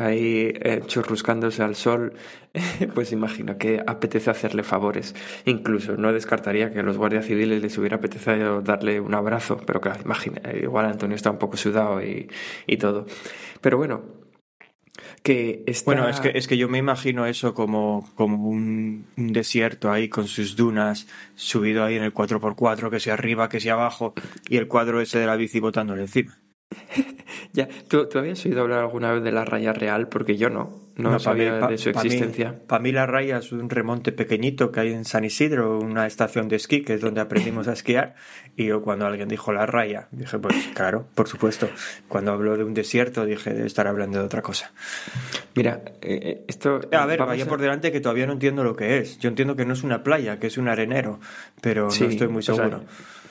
[0.00, 2.14] ahí eh, churruscándose al sol,
[2.94, 5.14] pues imagino que apetece hacerle favores.
[5.44, 9.80] Incluso no descartaría que a los guardias civiles les hubiera apetecido darle un abrazo, pero
[9.80, 12.28] claro, imagina, igual Antonio está un poco sudado y,
[12.66, 13.06] y todo.
[13.60, 14.21] Pero bueno,
[15.22, 15.64] que.
[15.84, 20.08] Bueno, es que, es que yo me imagino eso como, como un, un, desierto ahí
[20.08, 24.14] con sus dunas, subido ahí en el 4x4, que sea arriba, que sea abajo,
[24.48, 26.41] y el cuadro ese de la bici botándole encima.
[27.52, 30.08] ya, ¿tú, ¿tú habías oído hablar alguna vez de la raya real?
[30.08, 30.80] Porque yo no.
[30.96, 32.54] no, sabía de su existencia.
[32.66, 36.48] Para mí, la raya es un remonte pequeñito que hay en San Isidro, una estación
[36.48, 38.14] de esquí, que es donde aprendimos a esquiar.
[38.56, 41.68] Y yo cuando alguien dijo la raya, dije, pues claro, por supuesto.
[42.08, 44.72] Cuando habló de un desierto, dije, debe estar hablando de otra cosa.
[45.54, 46.80] Mira, eh, eh, esto...
[46.92, 49.18] A ver, vaya por delante que todavía no entiendo lo que es.
[49.18, 51.18] Yo entiendo que no es una playa, que es un arenero,
[51.60, 52.82] pero no estoy muy seguro.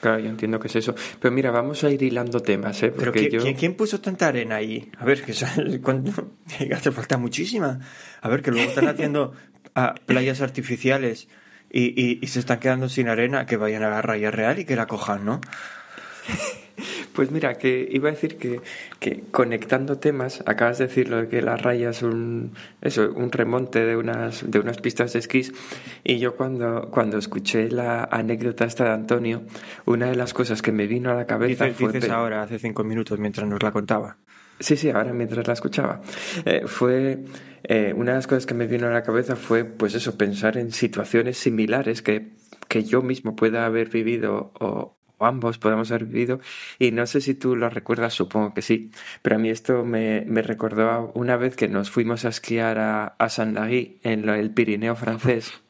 [0.02, 0.96] Claro, yo entiendo que es eso.
[1.20, 2.90] Pero mira, vamos a ir hilando temas, ¿eh?
[2.90, 4.90] Porque ¿Pero ¿quién, puso tanta arena ahí?
[4.98, 5.46] A ver, que hace
[6.92, 7.78] falta muchísima.
[8.20, 9.32] A ver, que luego están haciendo
[10.04, 11.28] playas artificiales
[11.70, 14.74] y, y, se están quedando sin arena, que vayan a la raya real y que
[14.74, 15.40] la cojan, ¿no?
[17.14, 18.60] Pues mira, que iba a decir que,
[18.98, 23.30] que, conectando temas, acabas de decir lo de que la raya es un, eso, un
[23.30, 25.52] remonte de unas, de unas pistas de esquís.
[26.04, 29.42] Y yo cuando, cuando escuché la anécdota esta de Antonio,
[29.84, 31.92] una de las cosas que me vino a la cabeza fue...
[31.92, 34.16] Dices ahora, hace cinco minutos, mientras nos la contaba.
[34.58, 36.00] Sí, sí, ahora mientras la escuchaba.
[36.44, 37.18] Eh, fue...
[37.64, 40.56] Eh, una de las cosas que me vino a la cabeza fue, pues eso, pensar
[40.56, 42.30] en situaciones similares que,
[42.66, 44.96] que yo mismo pueda haber vivido o,
[45.26, 46.40] ambos podemos haber vivido.
[46.78, 48.90] Y no sé si tú lo recuerdas, supongo que sí,
[49.22, 53.06] pero a mí esto me, me recordó una vez que nos fuimos a esquiar a,
[53.18, 55.62] a Saint-Lagui en el Pirineo francés.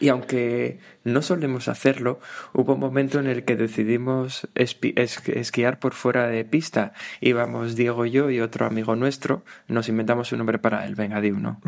[0.00, 2.20] Y aunque no solemos hacerlo,
[2.52, 6.92] hubo un momento en el que decidimos esquiar por fuera de pista.
[7.20, 9.44] Íbamos Diego yo y otro amigo nuestro.
[9.68, 10.94] Nos inventamos un nombre para él.
[10.94, 11.60] Venga, di uno.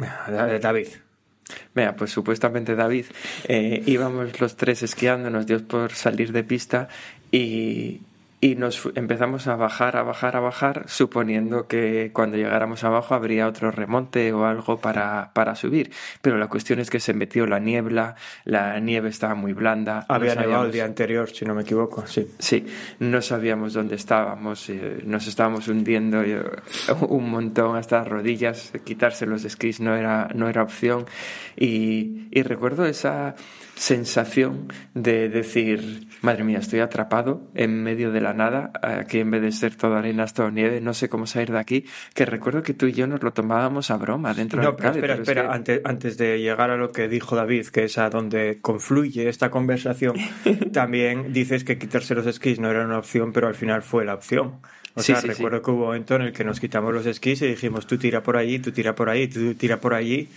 [0.61, 0.89] David.
[1.75, 3.07] Mira, pues supuestamente David
[3.49, 6.89] eh, íbamos los tres esquiando, nos por salir de pista
[7.31, 8.01] y,
[8.45, 13.47] y nos empezamos a bajar, a bajar, a bajar, suponiendo que cuando llegáramos abajo habría
[13.47, 15.93] otro remonte o algo para, para subir.
[16.23, 20.05] Pero la cuestión es que se metió la niebla, la nieve estaba muy blanda.
[20.09, 22.33] Había nevado el día anterior, si no me equivoco, sí.
[22.41, 22.67] Sí,
[22.99, 26.43] no sabíamos dónde estábamos, eh, nos estábamos hundiendo eh,
[27.09, 31.07] un montón hasta las rodillas, quitarse los esquís no era, no era opción.
[31.57, 33.37] Y, y recuerdo esa
[33.77, 39.43] sensación de decir, madre mía, estoy atrapado en medio de la nada, aquí en vez
[39.43, 42.75] de ser todo arena, todo nieve, no sé cómo salir de aquí, que recuerdo que
[42.75, 46.17] tú y yo nos lo tomábamos a broma dentro no, del Espera, espera, antes, antes
[46.17, 50.17] de llegar a lo que dijo David, que es a donde confluye esta conversación,
[50.73, 54.15] también dices que quitarse los esquís no era una opción, pero al final fue la
[54.15, 54.61] opción.
[54.95, 57.47] O sea, recuerdo que hubo un momento en el que nos quitamos los esquís y
[57.47, 60.29] dijimos, tú tira por allí, tú tira por ahí, tú tira por allí.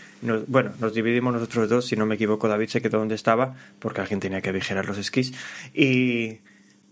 [0.47, 4.01] bueno, nos dividimos nosotros dos, si no me equivoco, David se quedó donde estaba, porque
[4.01, 5.33] alguien tenía que vigilar los esquís.
[5.73, 6.39] Y,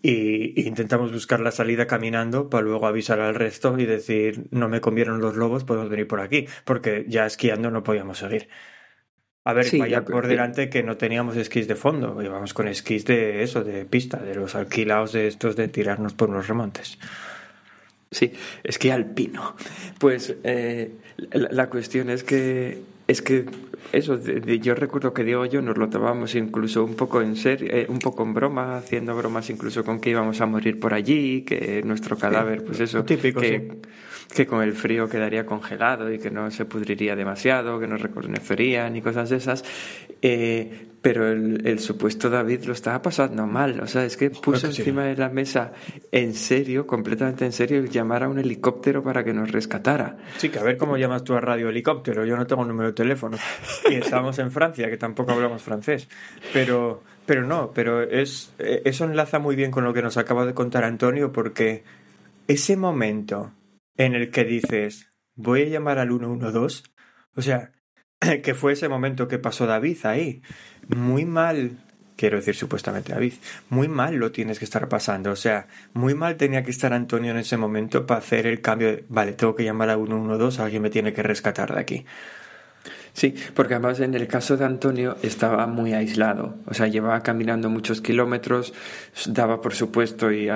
[0.01, 4.81] y, intentamos buscar la salida caminando para luego avisar al resto y decir, no me
[4.81, 8.49] comieron los lobos, podemos venir por aquí, porque ya esquiando no podíamos seguir.
[9.45, 13.43] A ver, vaya por delante que no teníamos esquís de fondo, íbamos con esquís de
[13.43, 16.97] eso, de pista, de los alquilados de estos de tirarnos por unos remontes.
[18.13, 18.31] Sí,
[18.63, 19.55] esquí alpino.
[19.99, 20.91] Pues eh,
[21.31, 23.45] la, cuestión es que es que
[23.91, 27.69] eso, yo recuerdo que Diego y yo nos lo tomábamos incluso un poco en serio,
[27.71, 31.41] eh, un poco en broma, haciendo bromas incluso con que íbamos a morir por allí,
[31.41, 33.79] que nuestro cadáver, pues eso, típico, que,
[34.33, 38.89] que con el frío quedaría congelado y que no se pudriría demasiado, que no reconocería
[38.89, 39.65] ni cosas de esas.
[40.21, 43.81] Eh, pero el, supuesto David lo estaba pasando mal.
[43.81, 45.73] O sea, es que puso encima de la mesa
[46.13, 50.15] en serio, completamente en serio, el llamar a un helicóptero para que nos rescatara.
[50.37, 52.25] Sí, que a ver cómo llamas tú a radio helicóptero.
[52.25, 53.37] Yo no tengo número de teléfono.
[53.91, 56.07] Y estamos en Francia, que tampoco hablamos francés.
[56.53, 60.53] Pero, pero no, pero es, eso enlaza muy bien con lo que nos acaba de
[60.53, 61.83] contar Antonio, porque
[62.47, 63.51] ese momento
[63.97, 66.83] en el que dices, voy a llamar al 112,
[67.35, 67.73] o sea,
[68.43, 70.41] que fue ese momento que pasó David ahí.
[70.87, 71.77] Muy mal,
[72.15, 73.33] quiero decir supuestamente David,
[73.69, 75.31] muy mal lo tienes que estar pasando.
[75.31, 78.89] O sea, muy mal tenía que estar Antonio en ese momento para hacer el cambio
[78.89, 82.05] de, vale, tengo que llamar a 112, alguien me tiene que rescatar de aquí.
[83.13, 87.69] Sí, porque además en el caso de Antonio estaba muy aislado, o sea, llevaba caminando
[87.69, 88.73] muchos kilómetros,
[89.27, 90.49] daba por supuesto y,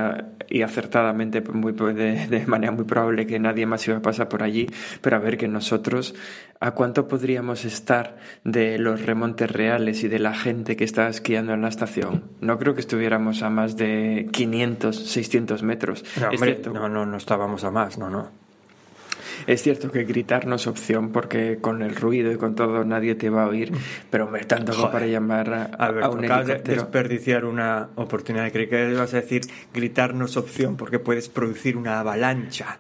[0.50, 4.42] y acertadamente muy, de, de, manera muy probable que nadie más iba a pasar por
[4.42, 4.68] allí,
[5.02, 6.16] pero a ver que nosotros,
[6.60, 11.54] ¿a cuánto podríamos estar de los remontes reales y de la gente que estaba esquiando
[11.54, 12.24] en la estación?
[12.42, 16.04] No creo que estuviéramos a más de 500, 600 metros.
[16.20, 18.47] No, no, no, no estábamos a más, no, no.
[19.46, 23.16] Es cierto que gritar no es opción porque con el ruido y con todo nadie
[23.16, 23.72] te va a oír,
[24.10, 26.64] pero hombre, tanto como para llamar a, a, un helicóptero.
[26.64, 28.52] De desperdiciar una oportunidad.
[28.52, 29.42] Creí que ibas a decir
[29.74, 32.80] gritar no es opción porque puedes producir una avalancha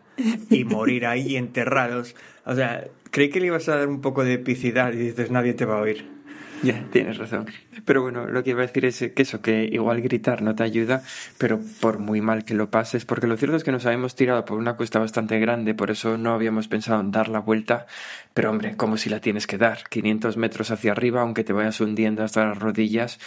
[0.49, 2.15] y morir ahí enterrados.
[2.45, 5.53] O sea, creí que le ibas a dar un poco de epicidad y dices nadie
[5.53, 6.16] te va a oír.
[6.63, 7.45] Ya, tienes razón.
[7.85, 10.63] Pero bueno, lo que iba a decir es que eso, que igual gritar no te
[10.63, 11.03] ayuda,
[11.37, 14.43] pero por muy mal que lo pases, porque lo cierto es que nos habíamos tirado
[14.45, 17.85] por una cuesta bastante grande, por eso no habíamos pensado en dar la vuelta,
[18.33, 21.79] pero hombre, como si la tienes que dar, 500 metros hacia arriba, aunque te vayas
[21.79, 23.19] hundiendo hasta las rodillas,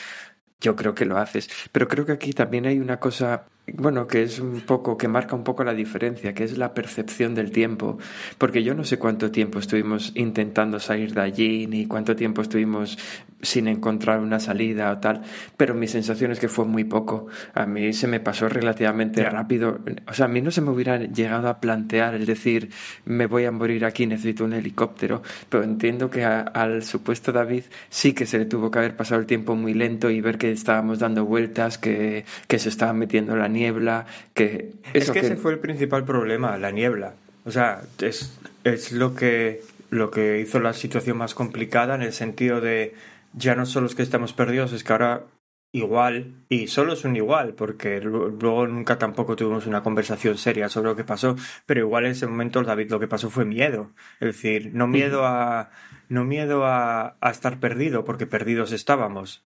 [0.61, 1.49] yo creo que lo haces.
[1.73, 5.35] Pero creo que aquí también hay una cosa bueno, que es un poco, que marca
[5.35, 7.99] un poco la diferencia, que es la percepción del tiempo.
[8.39, 12.99] Porque yo no sé cuánto tiempo estuvimos intentando salir de allí, ni cuánto tiempo estuvimos
[13.43, 15.23] sin encontrar una salida o tal,
[15.57, 17.27] pero mi sensación es que fue muy poco.
[17.55, 19.81] A mí se me pasó relativamente rápido.
[20.09, 22.71] O sea, a mí no se me hubiera llegado a plantear el decir,
[23.05, 28.13] me voy a morir aquí, necesito un helicóptero, pero entiendo que al supuesto David sí
[28.13, 30.99] que se le tuvo que haber pasado el tiempo muy lento y ver que estábamos
[30.99, 34.73] dando vueltas, que, que se estaba metiendo la niebla, que...
[34.95, 37.15] es que, ese fue el principal problema, la niebla.
[37.45, 42.13] O sea, es, es lo, que, lo que hizo la situación más complicada en el
[42.13, 42.95] sentido de
[43.33, 45.25] ya no solo es que estamos perdidos, es que ahora
[45.73, 50.91] igual, y solo es un igual, porque luego nunca tampoco tuvimos una conversación seria sobre
[50.91, 51.37] lo que pasó,
[51.67, 53.91] pero igual en ese momento, David, lo que pasó fue miedo.
[54.19, 55.71] Es decir, no miedo a,
[56.09, 59.45] no miedo a, a estar perdido, porque perdidos estábamos,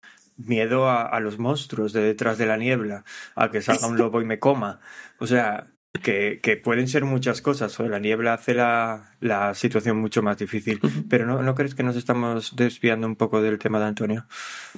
[0.47, 4.25] miedo a, los monstruos de detrás de la niebla, a que salga un lobo y
[4.25, 4.81] me coma.
[5.19, 5.69] O sea,
[6.03, 7.79] que, que pueden ser muchas cosas.
[7.79, 10.81] O la niebla hace la, la situación mucho más difícil.
[11.09, 14.27] Pero ¿no, ¿no crees que nos estamos desviando un poco del tema de Antonio?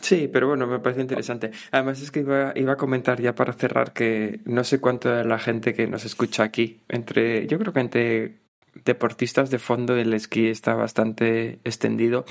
[0.00, 1.52] Sí, pero bueno, me parece interesante.
[1.70, 5.24] Además es que iba, iba a comentar ya para cerrar que no sé cuánto de
[5.24, 8.43] la gente que nos escucha aquí, entre, yo creo que entre
[8.84, 12.24] deportistas de fondo el esquí está bastante extendido,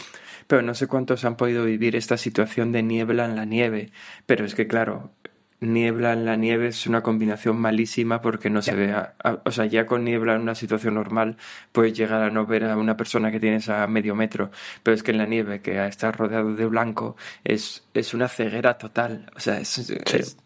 [0.47, 3.91] pero no sé cuántos han podido vivir esta situación de niebla en la nieve.
[4.25, 5.11] Pero es que, claro,
[5.59, 8.93] niebla en la nieve es una combinación malísima porque no se ve,
[9.45, 11.37] o sea, ya con niebla en una situación normal
[11.71, 14.51] puedes llegar a no ver a una persona que tienes a medio metro,
[14.83, 18.77] pero es que en la nieve que está rodeado de blanco es, es una ceguera
[18.77, 20.37] total, o sea, es, es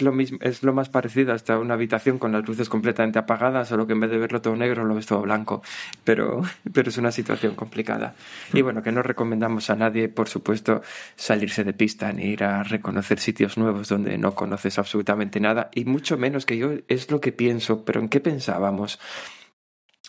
[0.00, 3.86] lo mismo, es lo más parecido hasta una habitación con las luces completamente apagadas, solo
[3.86, 5.62] que en vez de verlo todo negro lo ves todo blanco.
[6.04, 6.42] Pero,
[6.72, 8.14] pero es una situación complicada.
[8.52, 10.82] Y bueno, que no recomendamos a nadie, por supuesto,
[11.16, 15.70] salirse de pista ni ir a reconocer sitios nuevos donde no conoces absolutamente nada.
[15.74, 18.98] Y mucho menos que yo es lo que pienso, pero ¿en qué pensábamos?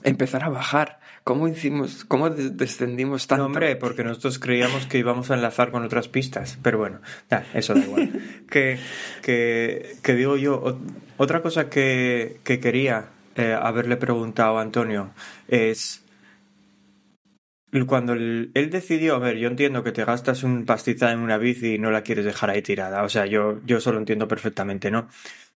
[0.01, 0.99] Empezar a bajar.
[1.23, 3.43] ¿Cómo hicimos, cómo descendimos tanto?
[3.43, 6.99] No, hombre, porque nosotros creíamos que íbamos a enlazar con otras pistas, pero bueno,
[7.53, 8.11] eso da igual.
[8.49, 8.77] que,
[9.21, 10.79] que, que, digo yo,
[11.17, 15.11] otra cosa que, que quería eh, haberle preguntado a Antonio
[15.47, 16.03] es
[17.87, 21.75] cuando él, decidió, a ver, yo entiendo que te gastas un pastizal en una bici
[21.75, 24.91] y no la quieres dejar ahí tirada, o sea, yo, yo eso lo entiendo perfectamente,
[24.91, 25.07] ¿no?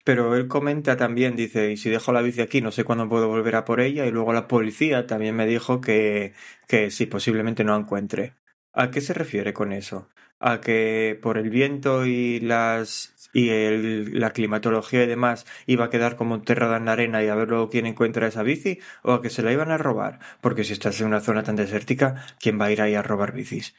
[0.05, 3.28] Pero él comenta también, dice, y si dejo la bici aquí, no sé cuándo puedo
[3.28, 4.07] volver a por ella.
[4.07, 6.34] Y luego la policía también me dijo que,
[6.68, 8.34] que sí, posiblemente no encuentre.
[8.72, 10.09] ¿A qué se refiere con eso?
[10.40, 13.48] ¿A que por el viento y las y
[14.12, 17.48] la climatología y demás iba a quedar como enterrada en la arena y a ver
[17.48, 18.80] luego quién encuentra esa bici?
[19.02, 20.20] ¿O a que se la iban a robar?
[20.40, 23.32] Porque si estás en una zona tan desértica, ¿quién va a ir ahí a robar
[23.32, 23.74] bicis?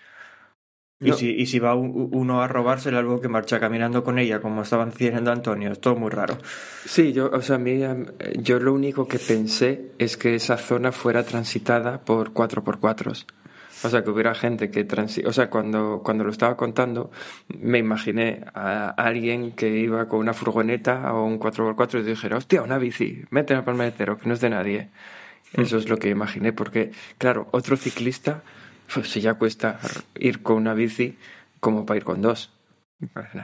[1.02, 4.62] Y, si, y si va uno a robársela algo que marcha caminando con ella, como
[4.62, 6.38] estaban diciendo Antonio, es todo muy raro.
[6.86, 7.84] Sí, yo, o sea, a mí,
[8.38, 13.26] yo lo único que pensé es que esa zona fuera transitada por 4x4.
[13.84, 17.12] O sea, que hubiera gente que transi O sea, cuando, cuando lo estaba contando,
[17.50, 22.62] me imaginé a alguien que iba con una furgoneta o un 4x4 y dijera, hostia,
[22.62, 24.90] una bici, métela al palmetero, que no es de nadie.
[25.54, 28.44] Eso es lo que imaginé, porque, claro, otro ciclista
[28.94, 29.80] pues si ya cuesta
[30.16, 31.18] ir con una bici
[31.60, 32.52] como para ir con dos.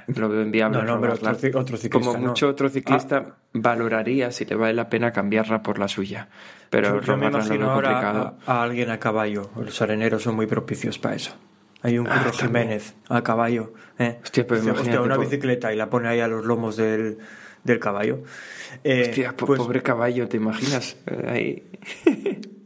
[0.08, 0.78] Lo veo enviable.
[0.84, 1.36] No, no, pero otro,
[1.78, 3.36] ciclista, Como mucho otro ciclista ah.
[3.54, 6.30] valoraría si le vale la pena cambiarla por la suya.
[6.70, 9.50] Pero yo, me imagino ahora a, alguien a caballo.
[9.58, 11.36] Los areneros son muy propicios para eso.
[11.84, 13.74] Hay un Curro ah, Jiménez a caballo.
[13.98, 14.20] ¿eh?
[14.24, 17.18] Hostia, pero hostia, una bicicleta y la pone ahí a los lomos del,
[17.64, 18.24] del caballo.
[18.84, 20.96] Eh, Hostia, pues, pobre caballo, ¿te imaginas?
[21.28, 21.64] Ahí.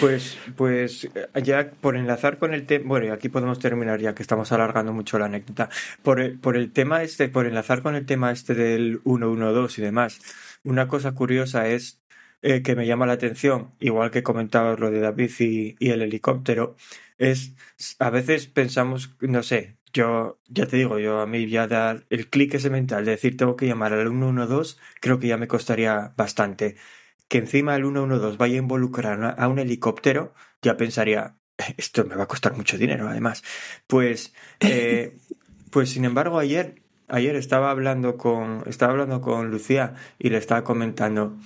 [0.00, 1.08] Pues, pues
[1.42, 5.18] ya por enlazar con el tema, bueno, aquí podemos terminar ya que estamos alargando mucho
[5.18, 5.68] la anécdota.
[6.02, 9.84] Por el, por el tema este, por enlazar con el tema este del 112 y
[9.84, 10.20] demás,
[10.64, 12.00] una cosa curiosa es
[12.42, 16.02] eh, que me llama la atención, igual que comentabas lo de David y, y el
[16.02, 16.76] helicóptero,
[17.18, 17.54] es
[17.98, 22.28] a veces pensamos, no sé, yo ya te digo, yo a mí ya dar el
[22.28, 26.12] clic ese mental de decir tengo que llamar al 112, creo que ya me costaría
[26.16, 26.76] bastante
[27.30, 31.36] que encima el 112 vaya a involucrar a un helicóptero, ya pensaría,
[31.76, 33.44] esto me va a costar mucho dinero además.
[33.86, 35.16] Pues, eh,
[35.70, 40.64] pues sin embargo ayer, ayer estaba hablando con, estaba hablando con Lucía y le estaba
[40.64, 41.36] comentando,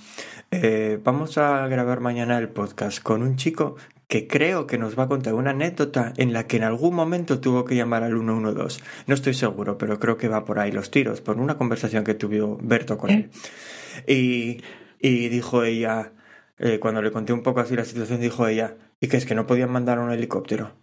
[0.49, 3.75] eh, vamos a grabar mañana el podcast con un chico
[4.07, 7.39] que creo que nos va a contar una anécdota en la que en algún momento
[7.39, 8.81] tuvo que llamar al 112.
[9.05, 12.15] No estoy seguro, pero creo que va por ahí los tiros, por una conversación que
[12.15, 13.29] tuvo Berto con él.
[14.07, 14.61] Y,
[15.07, 16.13] y dijo ella,
[16.57, 19.35] eh, cuando le conté un poco así la situación, dijo ella, ¿y que es que
[19.35, 20.73] no podían mandar un helicóptero?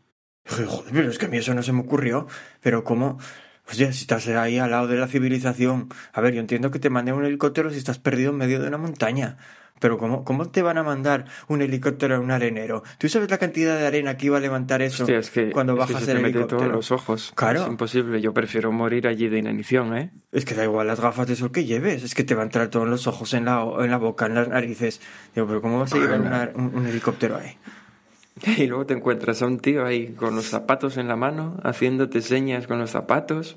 [0.49, 2.27] dije, joder, pero es que a mí eso no se me ocurrió.
[2.61, 3.19] Pero ¿cómo?
[3.65, 5.89] Pues ya, si estás ahí al lado de la civilización.
[6.13, 8.69] A ver, yo entiendo que te mande un helicóptero si estás perdido en medio de
[8.69, 9.39] una montaña.
[9.83, 12.85] Pero ¿cómo, ¿cómo te van a mandar un helicóptero a un arenero?
[12.99, 15.73] ¿Tú sabes la cantidad de arena que iba a levantar eso Hostia, es que, cuando
[15.73, 16.61] es que bajas se el te mete helicóptero?
[16.61, 17.33] todos los ojos.
[17.35, 17.63] Claro.
[17.63, 18.21] Es imposible.
[18.21, 20.11] Yo prefiero morir allí de inanición, ¿eh?
[20.31, 22.45] Es que da igual las gafas de sol que lleves, es que te va a
[22.45, 25.01] entrar todo en los ojos, en la, en la boca, en las narices.
[25.35, 27.57] Digo, pero ¿cómo vas a llevar una- un, un helicóptero ahí?
[28.57, 32.23] Y luego te encuentras a un tío ahí con los zapatos en la mano, haciéndote
[32.23, 33.57] señas con los zapatos.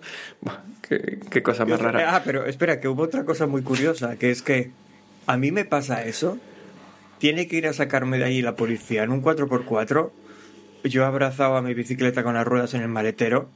[1.31, 2.15] Qué cosa más rara.
[2.15, 4.71] Ah, pero espera, que hubo otra cosa muy curiosa, que es que
[5.27, 6.37] a mí me pasa eso,
[7.17, 10.11] tiene que ir a sacarme de ahí la policía en un 4x4,
[10.83, 13.49] yo he abrazado a mi bicicleta con las ruedas en el maletero,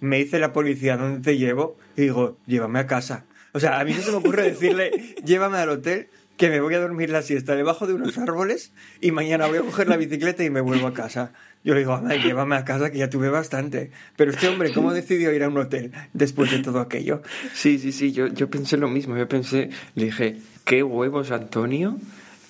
[0.00, 3.24] me dice la policía dónde te llevo y digo, llévame a casa.
[3.52, 4.90] O sea, a mí no se me ocurre decirle,
[5.24, 9.12] llévame al hotel, que me voy a dormir la siesta debajo de unos árboles y
[9.12, 11.32] mañana voy a coger la bicicleta y me vuelvo a casa.
[11.62, 13.90] Yo le digo, "Ay, llévame a casa que ya tuve bastante.
[14.16, 17.22] Pero este hombre, ¿cómo decidió ir a un hotel después de todo aquello?
[17.54, 19.16] Sí, sí, sí, yo, yo pensé lo mismo.
[19.16, 21.96] Yo pensé, le dije, qué huevos, Antonio,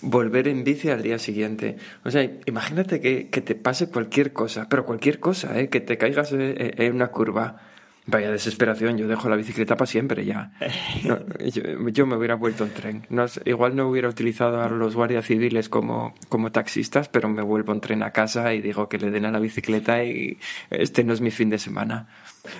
[0.00, 1.76] volver en bici al día siguiente.
[2.04, 5.68] O sea, imagínate que, que te pase cualquier cosa, pero cualquier cosa, ¿eh?
[5.68, 7.60] que te caigas eh, en una curva.
[8.06, 10.52] Vaya desesperación, yo dejo la bicicleta para siempre ya.
[11.04, 13.06] No, yo, yo me hubiera vuelto en tren.
[13.08, 17.72] No, igual no hubiera utilizado a los guardias civiles como, como taxistas, pero me vuelvo
[17.72, 20.38] en tren a casa y digo que le den a la bicicleta y
[20.70, 22.08] este no es mi fin de semana.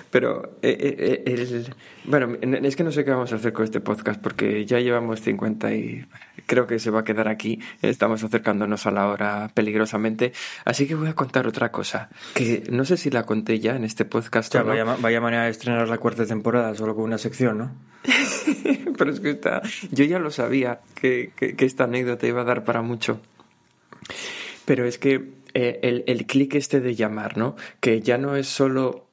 [0.09, 1.73] Pero eh, eh, eh, el,
[2.05, 5.21] bueno, es que no sé qué vamos a hacer con este podcast porque ya llevamos
[5.21, 6.05] 50 y
[6.47, 7.59] creo que se va a quedar aquí.
[7.81, 10.33] Estamos acercándonos a la hora peligrosamente.
[10.65, 13.83] Así que voy a contar otra cosa que no sé si la conté ya en
[13.83, 14.49] este podcast.
[14.49, 14.69] O sea, o no.
[14.71, 17.75] vaya, ma- vaya manera de estrenar la cuarta temporada solo con una sección, ¿no?
[18.97, 19.61] Pero es que está,
[19.91, 23.19] yo ya lo sabía que, que- que esta anécdota iba a dar para mucho.
[24.65, 27.55] Pero es que eh, el, el clic este de llamar, ¿no?
[27.79, 29.09] Que ya no es solo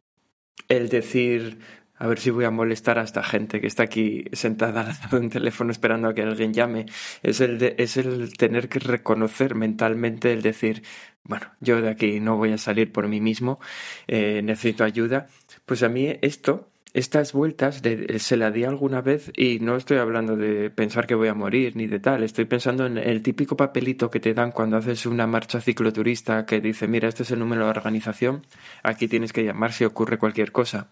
[0.69, 1.59] el decir,
[1.97, 5.19] a ver si voy a molestar a esta gente que está aquí sentada al lado
[5.19, 6.87] de un teléfono esperando a que alguien llame.
[7.23, 10.83] Es el, de- es el tener que reconocer mentalmente el decir,
[11.25, 13.61] bueno, yo de aquí no voy a salir por mí mismo,
[14.09, 15.29] eh, necesito ayuda.
[15.67, 19.99] Pues a mí esto, estas vueltas de, se la di alguna vez y no estoy
[19.99, 23.57] hablando de pensar que voy a morir ni de tal, estoy pensando en el típico
[23.57, 27.39] papelito que te dan cuando haces una marcha cicloturista que dice, mira, este es el
[27.39, 28.47] número de organización,
[28.83, 30.89] aquí tienes que llamar si ocurre cualquier cosa.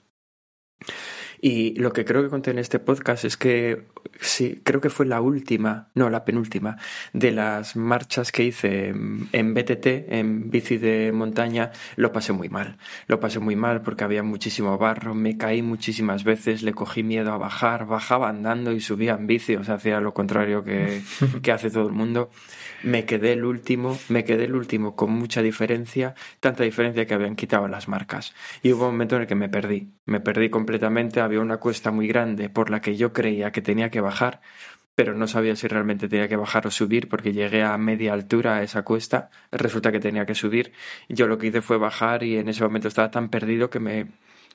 [1.43, 3.87] Y lo que creo que conté en este podcast es que
[4.21, 6.77] sí, creo que fue la última, no, la penúltima,
[7.15, 12.77] de las marchas que hice en BTT, en bici de montaña, lo pasé muy mal.
[13.07, 17.33] Lo pasé muy mal porque había muchísimo barro, me caí muchísimas veces, le cogí miedo
[17.33, 21.01] a bajar, bajaba andando y subía en bici, o sea, hacía lo contrario que,
[21.43, 22.31] que hace todo el mundo.
[22.83, 27.37] Me quedé el último, me quedé el último con mucha diferencia, tanta diferencia que habían
[27.37, 28.35] quitado las marcas.
[28.63, 31.91] Y hubo un momento en el que me perdí, me perdí completamente, había una cuesta
[31.91, 34.41] muy grande por la que yo creía que tenía que bajar,
[34.95, 38.57] pero no sabía si realmente tenía que bajar o subir porque llegué a media altura
[38.57, 40.73] a esa cuesta, resulta que tenía que subir.
[41.09, 44.09] Yo lo que hice fue bajar y en ese momento estaba tan perdido que me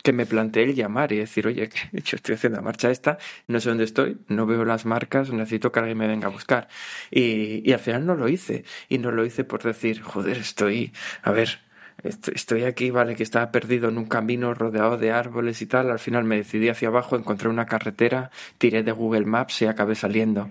[0.05, 3.17] que me planteé el llamar y decir, oye, yo estoy haciendo la marcha esta,
[3.47, 6.67] no sé dónde estoy, no veo las marcas, necesito que alguien me venga a buscar.
[7.09, 8.65] Y, al final no lo hice.
[8.87, 11.59] Y no lo hice por decir, joder, estoy, a ver,
[12.03, 15.89] estoy aquí, vale, que estaba perdido en un camino rodeado de árboles y tal.
[15.89, 19.95] Al final me decidí hacia abajo, encontré una carretera, tiré de Google Maps y acabé
[19.95, 20.49] saliendo.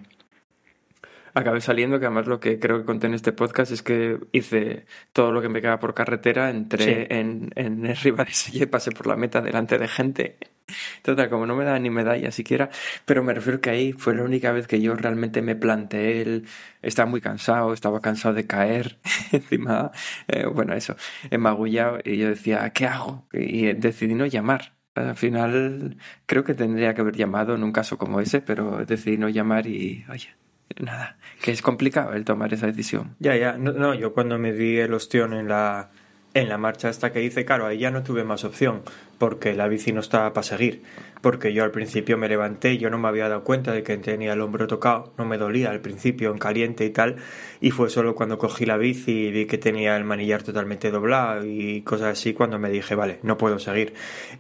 [1.37, 4.87] Acabé saliendo, que además lo que creo que conté en este podcast es que hice
[5.13, 7.07] todo lo que me quedaba por carretera, entré Sí.
[7.11, 10.37] en, en el Ribadesella y pasé por la meta delante de gente.
[11.03, 12.71] Total, como no me da ni medalla siquiera,
[13.05, 16.47] pero me refiero que ahí fue la única vez que yo realmente me planteé el...
[16.81, 18.99] Estaba muy cansado, estaba cansado de caer
[19.33, 19.93] encima,
[20.29, 20.97] eh, bueno, eso,
[21.39, 23.27] magullado, y yo decía, ¿qué hago?
[23.33, 24.75] Y decidí no llamar.
[24.95, 25.97] Al final
[26.27, 29.67] creo que tendría que haber llamado en un caso como ese, pero decidí no llamar
[29.67, 30.29] y, oye,
[30.79, 33.17] nada, que es complicado el tomar esa decisión.
[33.19, 33.59] Ya, ya.
[33.59, 35.91] No, yo cuando me di el ostión en la,
[36.35, 38.83] en la marcha esta que hice, claro, ahí ya no tuve más opción.
[39.19, 40.83] porque la bici no estaba para seguir
[41.25, 44.35] porque yo al principio me levanté yo no me había dado cuenta de que tenía
[44.35, 47.17] el hombro tocado, no me dolía al principio en caliente y tal,
[47.63, 51.47] y fue solo cuando cogí la bici y vi que tenía el manillar totalmente doblado
[51.47, 53.95] y cosas así cuando me dije, vale, no puedo seguir.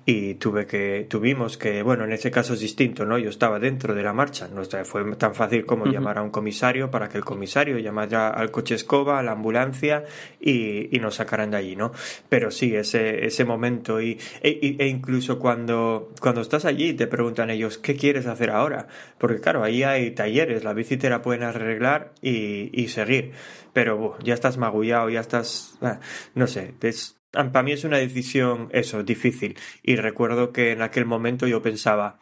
[0.04, 3.16] Y tuve que, tuvimos que, bueno, en ese caso es distinto, ¿no?
[3.16, 6.90] Yo estaba dentro de la marcha, no fue tan fácil como llamar a un comisario
[6.90, 10.04] para que el comisario llamara al coche escoba, a la ambulancia
[10.38, 11.92] y, y nos sacaran de allí, ¿no?
[12.28, 17.06] Pero sí, ese, ese momento y, e, e incluso cuando, cuando estás allí y te
[17.06, 18.88] preguntan ellos, ¿qué quieres hacer ahora?
[19.18, 23.32] Porque claro, ahí hay talleres, la bici te la pueden arreglar y, y seguir,
[23.72, 26.00] pero ya estás magullado, ya estás, ah,
[26.34, 29.56] no sé, es, para mí es una decisión eso, difícil.
[29.82, 32.18] Y recuerdo que en aquel momento yo pensaba,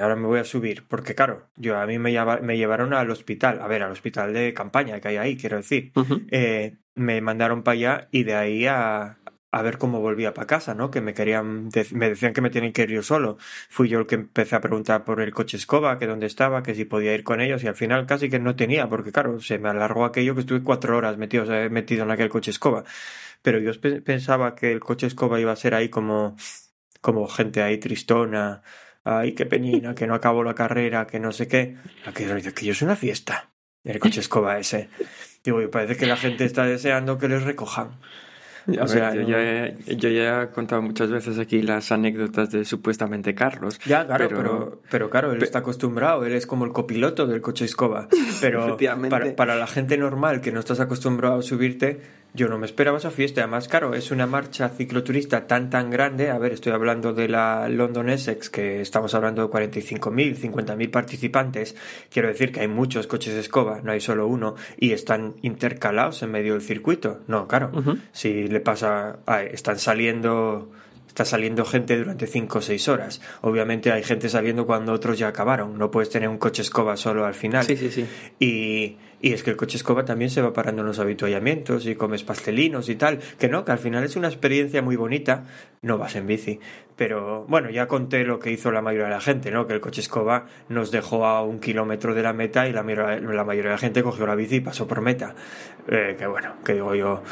[0.00, 2.12] ahora me voy a subir, porque claro, yo a mí me,
[2.42, 5.92] me llevaron al hospital, a ver, al hospital de campaña que hay ahí, quiero decir.
[6.30, 9.18] eh, me mandaron para allá y de ahí a,
[9.54, 10.90] a ver cómo volvía para casa, ¿no?
[10.90, 13.38] Que me querían, me decían que me tienen que ir yo solo.
[13.68, 16.74] Fui yo el que empecé a preguntar por el coche escoba, que dónde estaba, que
[16.74, 19.58] si podía ir con ellos y al final casi que no tenía, porque claro, se
[19.58, 22.84] me alargó aquello que estuve cuatro horas metido, metido en aquel coche escoba.
[23.42, 23.70] Pero yo
[24.02, 26.36] pensaba que el coche escoba iba a ser ahí como,
[27.00, 28.62] como gente ahí tristona,
[29.04, 31.76] ay, qué penina, que no acabó la carrera, que no sé qué.
[32.06, 33.50] Aquello, que yo es una fiesta,
[33.84, 34.88] el coche escoba ese.
[35.44, 38.00] Digo, parece que la gente está deseando que les recojan.
[38.80, 42.64] O sea, yo, ya he, yo, ya he, contado muchas veces aquí las anécdotas de
[42.64, 43.78] supuestamente Carlos.
[43.86, 47.64] Ya, claro, pero, pero, claro, él está acostumbrado, él es como el copiloto del coche
[47.64, 48.08] escoba.
[48.40, 48.76] Pero
[49.08, 52.00] para, para, la gente normal que no estás acostumbrado a subirte,
[52.34, 53.42] yo no me esperaba esa fiesta.
[53.42, 56.30] Además, claro, es una marcha cicloturista tan, tan grande.
[56.30, 61.76] A ver, estoy hablando de la London Essex, que estamos hablando de 45.000, 50.000 participantes.
[62.10, 66.24] Quiero decir que hay muchos coches de escoba, no hay solo uno, y están intercalados
[66.24, 67.20] en medio del circuito.
[67.28, 67.70] No, claro,
[68.10, 69.20] si le pasa,
[69.52, 70.72] están saliendo
[71.14, 73.20] está saliendo gente durante 5 o 6 horas.
[73.42, 75.78] Obviamente hay gente saliendo cuando otros ya acabaron.
[75.78, 77.64] No puedes tener un coche escoba solo al final.
[77.64, 78.04] Sí, sí, sí.
[78.40, 81.94] Y, y es que el coche escoba también se va parando en los habituallamientos y
[81.94, 83.20] comes pastelinos y tal.
[83.38, 85.44] Que no, que al final es una experiencia muy bonita.
[85.82, 86.58] No vas en bici.
[86.96, 89.68] Pero bueno, ya conté lo que hizo la mayoría de la gente, ¿no?
[89.68, 93.44] Que el coche escoba nos dejó a un kilómetro de la meta y la, la
[93.44, 95.36] mayoría de la gente cogió la bici y pasó por meta.
[95.86, 97.22] Eh, que bueno, que digo yo,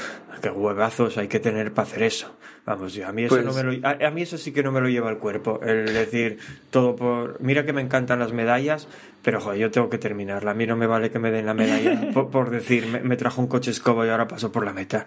[0.40, 2.36] qué huevazos hay que tener para hacer eso.
[2.64, 4.62] Vamos, yo, a mí eso no Pues me lo, a, a, mí eso sí que
[4.62, 5.60] no me lo lleva el cuerpo.
[5.64, 6.38] El decir
[6.70, 7.40] todo por.
[7.40, 8.86] Mira que me encantan las medallas,
[9.20, 10.52] pero joder, yo tengo que terminarla.
[10.52, 13.16] A mí no me vale que me den la medalla por, por, decir me, me,
[13.16, 15.06] trajo un coche escoba y ahora paso por la meta.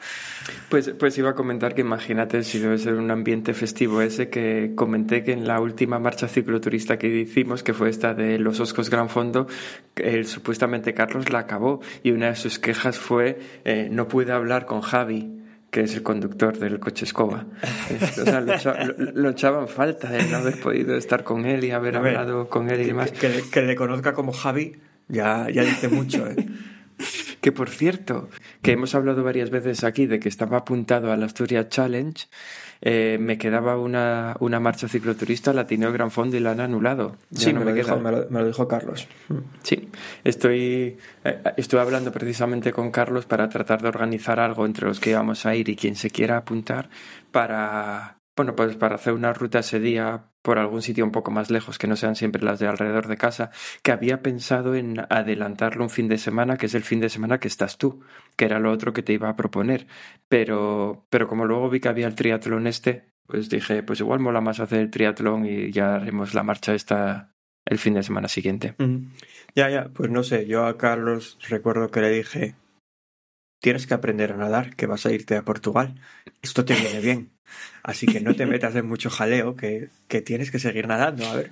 [0.67, 4.73] Pues, pues iba a comentar que imagínate si debe ser un ambiente festivo ese que
[4.75, 8.89] comenté que en la última marcha cicloturista que hicimos, que fue esta de los Oscos
[8.89, 9.47] Gran Fondo,
[9.95, 14.65] el, supuestamente Carlos la acabó y una de sus quejas fue eh, no pude hablar
[14.65, 15.44] con Javi
[15.75, 17.47] que es el conductor del coche escoba.
[18.21, 21.65] O sea, lo, echa, lo, lo echaban falta de no haber podido estar con él
[21.65, 23.11] y haber ver, hablado con él y demás.
[23.11, 24.77] Que, que, que, le conozca como Javi
[25.09, 26.37] ya, ya dice mucho, ¿eh?
[27.41, 28.29] Que por cierto,
[28.61, 32.25] que hemos hablado varias veces aquí de que estaba apuntado al Asturias Challenge,
[32.81, 37.17] eh, me quedaba una, una marcha cicloturista, la Tineo Gran Fondo y la han anulado.
[37.29, 39.07] Ya sí, no me, lo dijo, me, lo, me, lo dijo, Carlos.
[39.63, 39.89] Sí,
[40.23, 45.11] estoy, eh, estoy hablando precisamente con Carlos para tratar de organizar algo entre los que
[45.11, 46.89] íbamos a ir y quien se quiera apuntar
[47.31, 51.49] para, bueno, pues para hacer una ruta ese día por algún sitio un poco más
[51.49, 53.49] lejos, que no sean siempre las de alrededor de casa,
[53.81, 57.39] que había pensado en adelantarlo un fin de semana, que es el fin de semana
[57.39, 58.01] que estás tú,
[58.35, 59.87] que era lo otro que te iba a proponer.
[60.27, 64.41] Pero, pero como luego vi que había el triatlón este, pues dije, pues igual mola
[64.41, 67.31] más hacer el triatlón y ya haremos la marcha esta
[67.65, 68.75] el fin de semana siguiente.
[68.77, 69.07] Mm.
[69.55, 72.55] Ya, ya, pues no sé, yo a Carlos recuerdo que le dije,
[73.59, 75.95] tienes que aprender a nadar, que vas a irte a Portugal.
[76.41, 77.31] Esto te viene bien.
[77.81, 81.25] Así que no te metas en mucho jaleo, que, que tienes que seguir nadando.
[81.25, 81.51] A ver,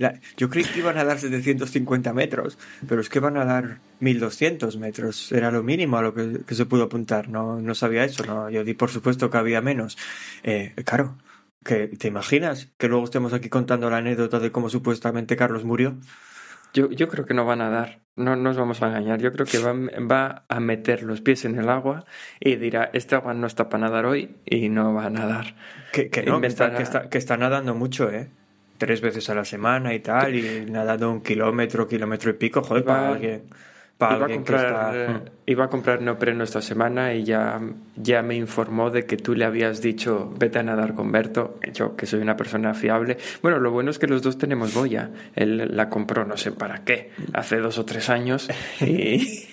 [0.00, 2.56] la, yo creí que iban a dar 750 metros,
[2.88, 5.30] pero es que van a dar 1200 metros.
[5.30, 7.28] Era lo mínimo a lo que, que se pudo apuntar.
[7.28, 8.24] No, no sabía eso.
[8.24, 9.98] No, yo di por supuesto que había menos.
[10.42, 11.18] Eh, claro,
[11.62, 15.98] que ¿te imaginas que luego estemos aquí contando la anécdota de cómo supuestamente Carlos murió?
[16.72, 19.20] Yo, yo creo que no van a dar, no nos vamos a engañar.
[19.20, 22.06] Yo creo que va, va, a meter los pies en el agua
[22.38, 25.56] y dirá, este agua no está para nadar hoy y no va a nadar.
[25.92, 28.30] Que, que no, que está, que, está, que está nadando mucho, ¿eh?
[28.80, 32.82] Tres veces a la semana y tal, y nadando un kilómetro, kilómetro y pico, joder,
[32.82, 33.42] iba, para alguien.
[33.98, 35.16] Para iba, alguien a comprar, está...
[35.16, 37.60] eh, iba a comprar neopreno esta semana y ya,
[37.96, 41.94] ya me informó de que tú le habías dicho vete a nadar con Berto, yo
[41.94, 43.18] que soy una persona fiable.
[43.42, 45.10] Bueno, lo bueno es que los dos tenemos boya.
[45.36, 48.48] Él la compró no sé para qué, hace dos o tres años
[48.80, 49.46] y,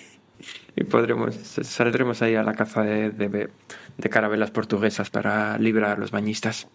[0.74, 3.50] y podremos, saldremos ahí a la caza de, de,
[3.98, 6.66] de carabelas portuguesas para librar a los bañistas.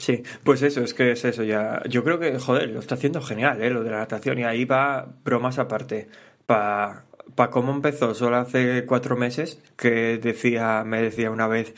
[0.00, 1.82] Sí, pues eso, es que es eso ya.
[1.86, 3.68] Yo creo que, joder, lo está haciendo genial, ¿eh?
[3.68, 4.38] Lo de la natación.
[4.38, 6.08] Y ahí va bromas aparte.
[6.46, 7.04] Para
[7.34, 11.74] pa cómo empezó, solo hace cuatro meses, que decía, me decía una vez,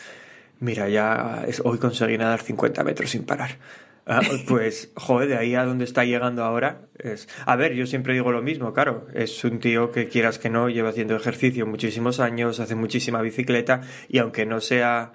[0.61, 3.59] mira, ya es, hoy conseguí nadar 50 metros sin parar.
[4.07, 7.29] Ah, pues, joder, de ahí a donde está llegando ahora es...
[7.45, 10.69] A ver, yo siempre digo lo mismo, claro, es un tío que quieras que no,
[10.69, 15.13] lleva haciendo ejercicio muchísimos años, hace muchísima bicicleta y aunque no sea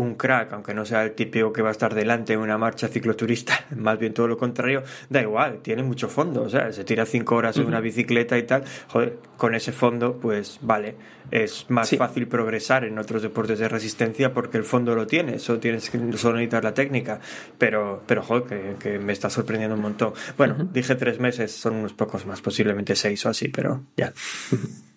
[0.00, 2.88] un crack, aunque no sea el típico que va a estar delante en una marcha
[2.88, 7.04] cicloturista, más bien todo lo contrario, da igual, tiene mucho fondo, o sea, se tira
[7.04, 10.94] cinco horas en una bicicleta y tal, joder, con ese fondo, pues vale,
[11.30, 15.60] es más fácil progresar en otros deportes de resistencia porque el fondo lo tiene, solo
[15.60, 17.20] tienes que solo necesitas la técnica,
[17.58, 20.12] pero, pero joder, que, me está sorprendiendo un montón.
[20.36, 24.12] Bueno, dije tres meses, son unos pocos más, posiblemente seis o así, pero ya.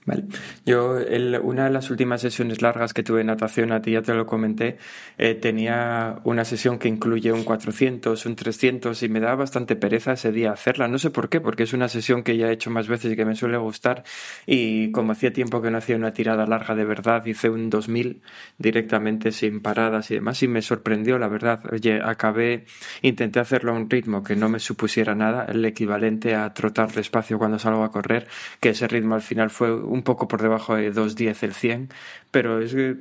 [0.06, 0.26] Vale.
[0.66, 4.14] Yo, el, una de las últimas sesiones largas que tuve natación, a ti ya te
[4.14, 4.78] lo comenté,
[5.18, 10.14] eh, tenía una sesión que incluye un 400, un 300 y me daba bastante pereza
[10.14, 10.88] ese día hacerla.
[10.88, 13.16] No sé por qué, porque es una sesión que ya he hecho más veces y
[13.16, 14.04] que me suele gustar.
[14.46, 18.22] Y como hacía tiempo que no hacía una tirada larga de verdad, hice un 2000
[18.58, 21.62] directamente sin paradas y demás y me sorprendió, la verdad.
[21.72, 22.66] Oye, acabé,
[23.02, 27.38] intenté hacerlo a un ritmo que no me supusiera nada, el equivalente a trotar despacio
[27.38, 28.28] cuando salgo a correr,
[28.60, 31.90] que ese ritmo al final fue un poco por debajo de 2.10 el 100,
[32.32, 32.98] pero es que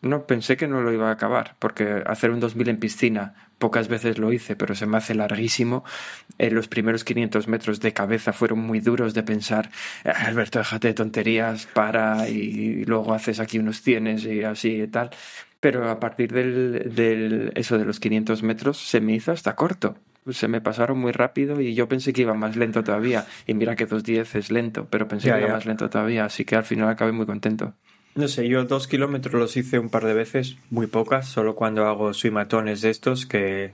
[0.00, 3.86] no pensé que no lo iba a acabar, porque hacer un 2000 en piscina pocas
[3.86, 5.84] veces lo hice, pero se me hace larguísimo.
[6.38, 9.70] Eh, los primeros 500 metros de cabeza fueron muy duros de pensar,
[10.04, 14.88] ah, Alberto, déjate de tonterías, para y luego haces aquí unos cienes y así y
[14.88, 15.10] tal.
[15.60, 19.96] Pero a partir del, del eso de los 500 metros se me hizo hasta corto
[20.30, 23.26] se me pasaron muy rápido y yo pensé que iba más lento todavía.
[23.46, 26.56] Y mira que 2.10 es lento, pero pensé que iba más lento todavía, así que
[26.56, 27.74] al final acabé muy contento.
[28.14, 31.86] No sé, yo dos kilómetros los hice un par de veces, muy pocas, solo cuando
[31.86, 33.72] hago swimatones de estos que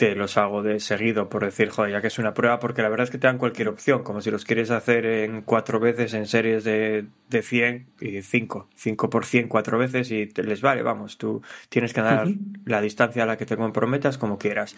[0.00, 2.88] que los hago de seguido por decir, joder, ya que es una prueba, porque la
[2.88, 6.14] verdad es que te dan cualquier opción, como si los quieres hacer en cuatro veces
[6.14, 10.62] en series de, de 100 y 5, 5 por 100 cuatro veces y te les
[10.62, 12.28] vale, vamos, tú tienes que dar
[12.64, 14.74] la distancia a la que te comprometas como quieras.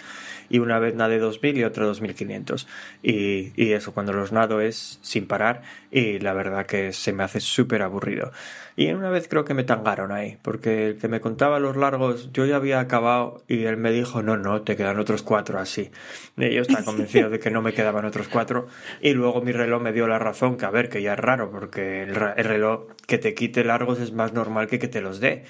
[0.48, 2.66] Y una vez nade 2000 y otra 2500.
[3.04, 5.62] Y, y eso, cuando los nado es sin parar
[5.92, 8.32] y la verdad que se me hace súper aburrido.
[8.74, 12.30] Y una vez creo que me tangaron ahí, porque el que me contaba los largos,
[12.32, 15.90] yo ya había acabado y él me dijo, no, no, te quedan otros cuatro así.
[16.38, 18.68] Y yo estaba convencido de que no me quedaban otros cuatro.
[19.02, 21.50] Y luego mi reloj me dio la razón, que a ver, que ya es raro,
[21.50, 25.44] porque el, reloj que te quite largos es más normal que que te los dé.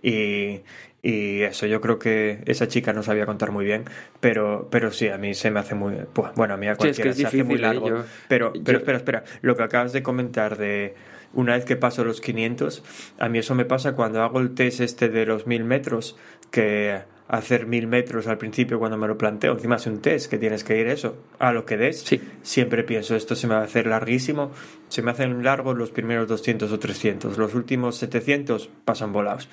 [0.00, 0.60] Y,
[1.02, 3.84] y eso, yo creo que esa chica no sabía contar muy bien,
[4.20, 5.94] pero, pero sí, a mí se me hace muy.
[6.34, 7.58] Bueno, a mí a cualquiera se hace muy ¿eh?
[7.58, 8.04] largo.
[8.28, 10.94] pero, pero espera, espera, lo que acabas de comentar de
[11.34, 12.82] una vez que paso los 500,
[13.18, 16.16] a mí eso me pasa cuando hago el test este de los 1000 metros,
[16.50, 20.38] que hacer 1000 metros al principio cuando me lo planteo, encima es un test que
[20.38, 22.20] tienes que ir eso, a lo que des, sí.
[22.42, 24.50] siempre pienso, esto se me va a hacer larguísimo,
[24.88, 29.48] se me hacen largos los primeros 200 o 300, los últimos 700 pasan volados.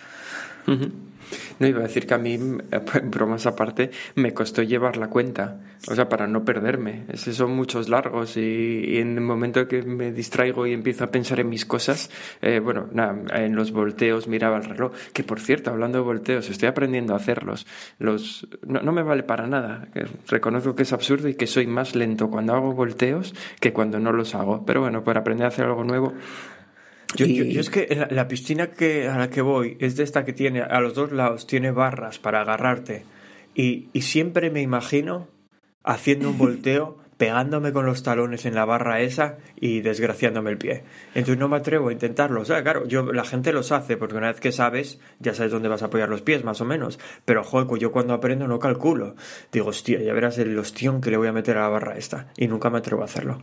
[1.60, 2.34] No iba a decir que a mí,
[2.72, 7.06] eh, bromas aparte, me costó llevar la cuenta, o sea, para no perderme.
[7.10, 11.40] Esos son muchos largos y, en el momento que me distraigo y empiezo a pensar
[11.40, 12.10] en mis cosas,
[12.42, 12.90] eh, bueno,
[13.34, 17.18] en los volteos miraba el reloj, que por cierto, hablando de volteos, estoy aprendiendo a
[17.18, 17.66] hacerlos.
[18.00, 19.88] Los, no, no me vale para nada.
[20.28, 24.12] Reconozco que es absurdo y que soy más lento cuando hago volteos que cuando no
[24.12, 24.66] los hago.
[24.66, 26.14] Pero bueno, para aprender a hacer algo nuevo,
[27.15, 30.61] yo, es que la, piscina que, a la que voy es de esta que tiene
[30.61, 33.06] a los dos lados, tiene barras para agarrarte.
[33.53, 35.27] Y, y siempre me imagino
[35.84, 40.84] haciendo un volteo, pegándome con los talones en la barra esa y desgraciándome el pie.
[41.14, 42.41] Entonces no me atrevo a intentarlo.
[42.41, 45.52] O sea, claro, yo, la gente los hace porque una vez que sabes, ya sabes
[45.52, 46.99] dónde vas a apoyar los pies, más o menos.
[47.23, 49.15] Pero, joder, yo cuando aprendo no calculo.
[49.52, 52.27] Digo, hostia, ya verás el hostión que le voy a meter a la barra esta.
[52.36, 53.41] Y nunca me atrevo a hacerlo.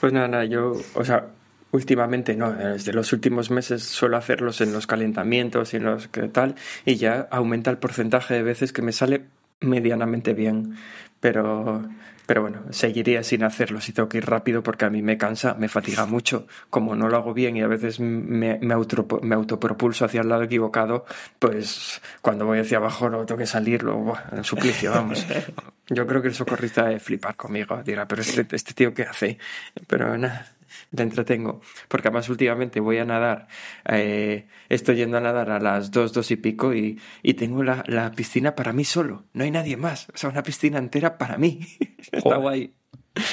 [0.00, 1.30] Pues nada, nada, yo, o sea,
[1.74, 6.28] Últimamente no, desde los últimos meses suelo hacerlos en los calentamientos y en los que
[6.28, 9.24] tal, y ya aumenta el porcentaje de veces que me sale
[9.58, 10.76] medianamente bien.
[11.18, 11.82] Pero,
[12.26, 15.54] pero bueno, seguiría sin hacerlo si tengo que ir rápido porque a mí me cansa,
[15.54, 16.46] me fatiga mucho.
[16.70, 18.76] Como no lo hago bien y a veces me, me,
[19.22, 21.06] me autopropulso hacia el lado equivocado,
[21.40, 25.26] pues cuando voy hacia abajo no tengo que salir, luego, en suplicio, vamos.
[25.88, 29.38] Yo creo que el socorrista de flipar conmigo, dirá, pero este, este tío qué hace.
[29.86, 30.53] Pero nada,
[30.94, 31.60] te entretengo.
[31.88, 33.48] Porque además últimamente voy a nadar,
[33.88, 37.84] eh, estoy yendo a nadar a las dos, dos y pico y, y tengo la,
[37.86, 39.24] la, piscina para mí solo.
[39.32, 40.08] No hay nadie más.
[40.14, 41.60] O sea, una piscina entera para mí.
[42.12, 42.74] Está guay.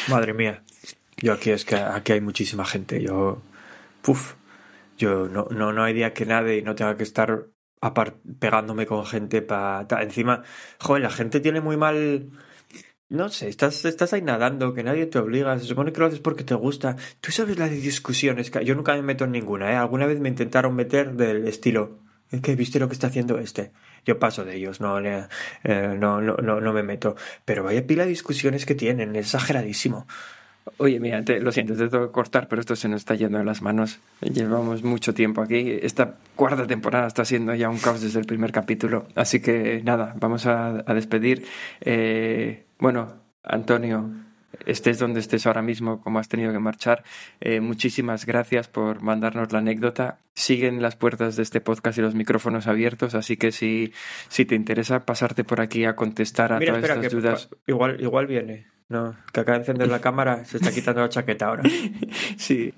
[0.10, 0.64] Madre mía.
[1.18, 3.02] Yo aquí es que aquí hay muchísima gente.
[3.02, 3.42] Yo,
[4.02, 4.36] puf,
[4.98, 7.48] yo no, no, no hay día que nade y no tenga que estar
[8.40, 9.86] pegándome con gente para...
[10.02, 10.44] Encima,
[10.80, 12.30] joder, la gente tiene muy mal...
[13.12, 16.22] No sé, estás, estás ahí nadando, que nadie te obliga, se supone que lo haces
[16.22, 16.96] porque te gusta.
[17.20, 19.76] Tú sabes las discusiones, que yo nunca me meto en ninguna, ¿eh?
[19.76, 22.00] Alguna vez me intentaron meter del estilo,
[22.32, 23.74] es que viste lo que está haciendo este.
[24.06, 25.28] Yo paso de ellos, no, eh,
[25.64, 27.18] no, no, no, no me meto.
[27.44, 30.08] Pero vaya pila de discusiones que tienen, exageradísimo.
[30.78, 33.38] Oye, mira, te, lo siento, te tengo que cortar, pero esto se nos está yendo
[33.38, 34.00] de las manos.
[34.22, 35.80] Llevamos mucho tiempo aquí.
[35.82, 39.08] Esta cuarta temporada está siendo ya un caos desde el primer capítulo.
[39.16, 41.46] Así que nada, vamos a, despedir.
[41.82, 43.14] Eh, bueno,
[43.44, 44.12] Antonio,
[44.66, 47.04] estés donde estés ahora mismo, como has tenido que marchar,
[47.40, 50.20] eh, muchísimas gracias por mandarnos la anécdota.
[50.34, 53.94] Siguen las puertas de este podcast y los micrófonos abiertos, así que si,
[54.30, 57.50] si te interesa pasarte por aquí a contestar a todas estas dudas.
[57.66, 58.68] Igual, igual viene.
[58.92, 61.64] No, que acaba de encender la cámara, se está quitando la chaqueta ahora.
[62.38, 62.74] sí.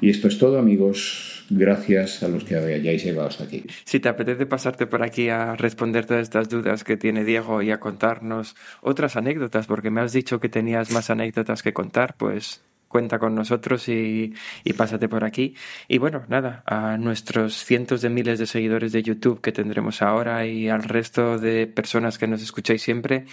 [0.00, 1.44] Y esto es todo, amigos.
[1.50, 3.64] Gracias a los que hayáis llegado hasta aquí.
[3.84, 7.70] Si te apetece pasarte por aquí a responder todas estas dudas que tiene Diego y
[7.70, 12.62] a contarnos otras anécdotas, porque me has dicho que tenías más anécdotas que contar, pues
[12.88, 14.32] cuenta con nosotros y,
[14.64, 15.54] y, pásate por aquí.
[15.86, 20.46] Y bueno, nada, a nuestros cientos de miles de seguidores de YouTube que tendremos ahora
[20.46, 23.26] y al resto de personas que nos escucháis siempre,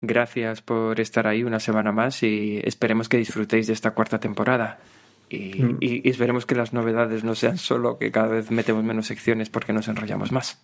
[0.00, 4.78] Gracias por estar ahí una semana más y esperemos que disfrutéis de esta cuarta temporada.
[5.28, 5.78] Y, mm.
[6.04, 9.88] esperemos que las novedades no sean solo que cada vez metemos menos secciones porque nos
[9.88, 10.60] enrollamos más.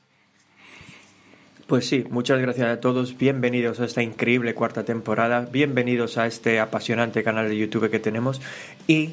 [1.67, 3.19] Pues sí, muchas gracias a todos.
[3.19, 5.49] Bienvenidos a esta increíble cuarta temporada.
[5.51, 8.41] Bienvenidos a este apasionante canal de YouTube que tenemos.
[8.87, 9.13] Y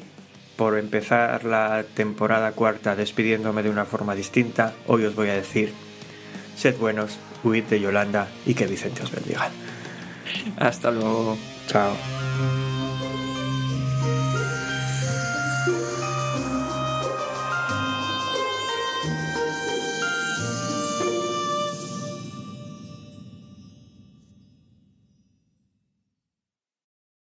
[0.56, 5.72] por empezar la temporada cuarta despidiéndome de una forma distinta, hoy os voy a decir,
[6.54, 9.50] sed buenos, huid de Yolanda y que Vicente os bendiga.
[10.56, 11.36] Hasta luego.
[11.66, 11.96] Chao.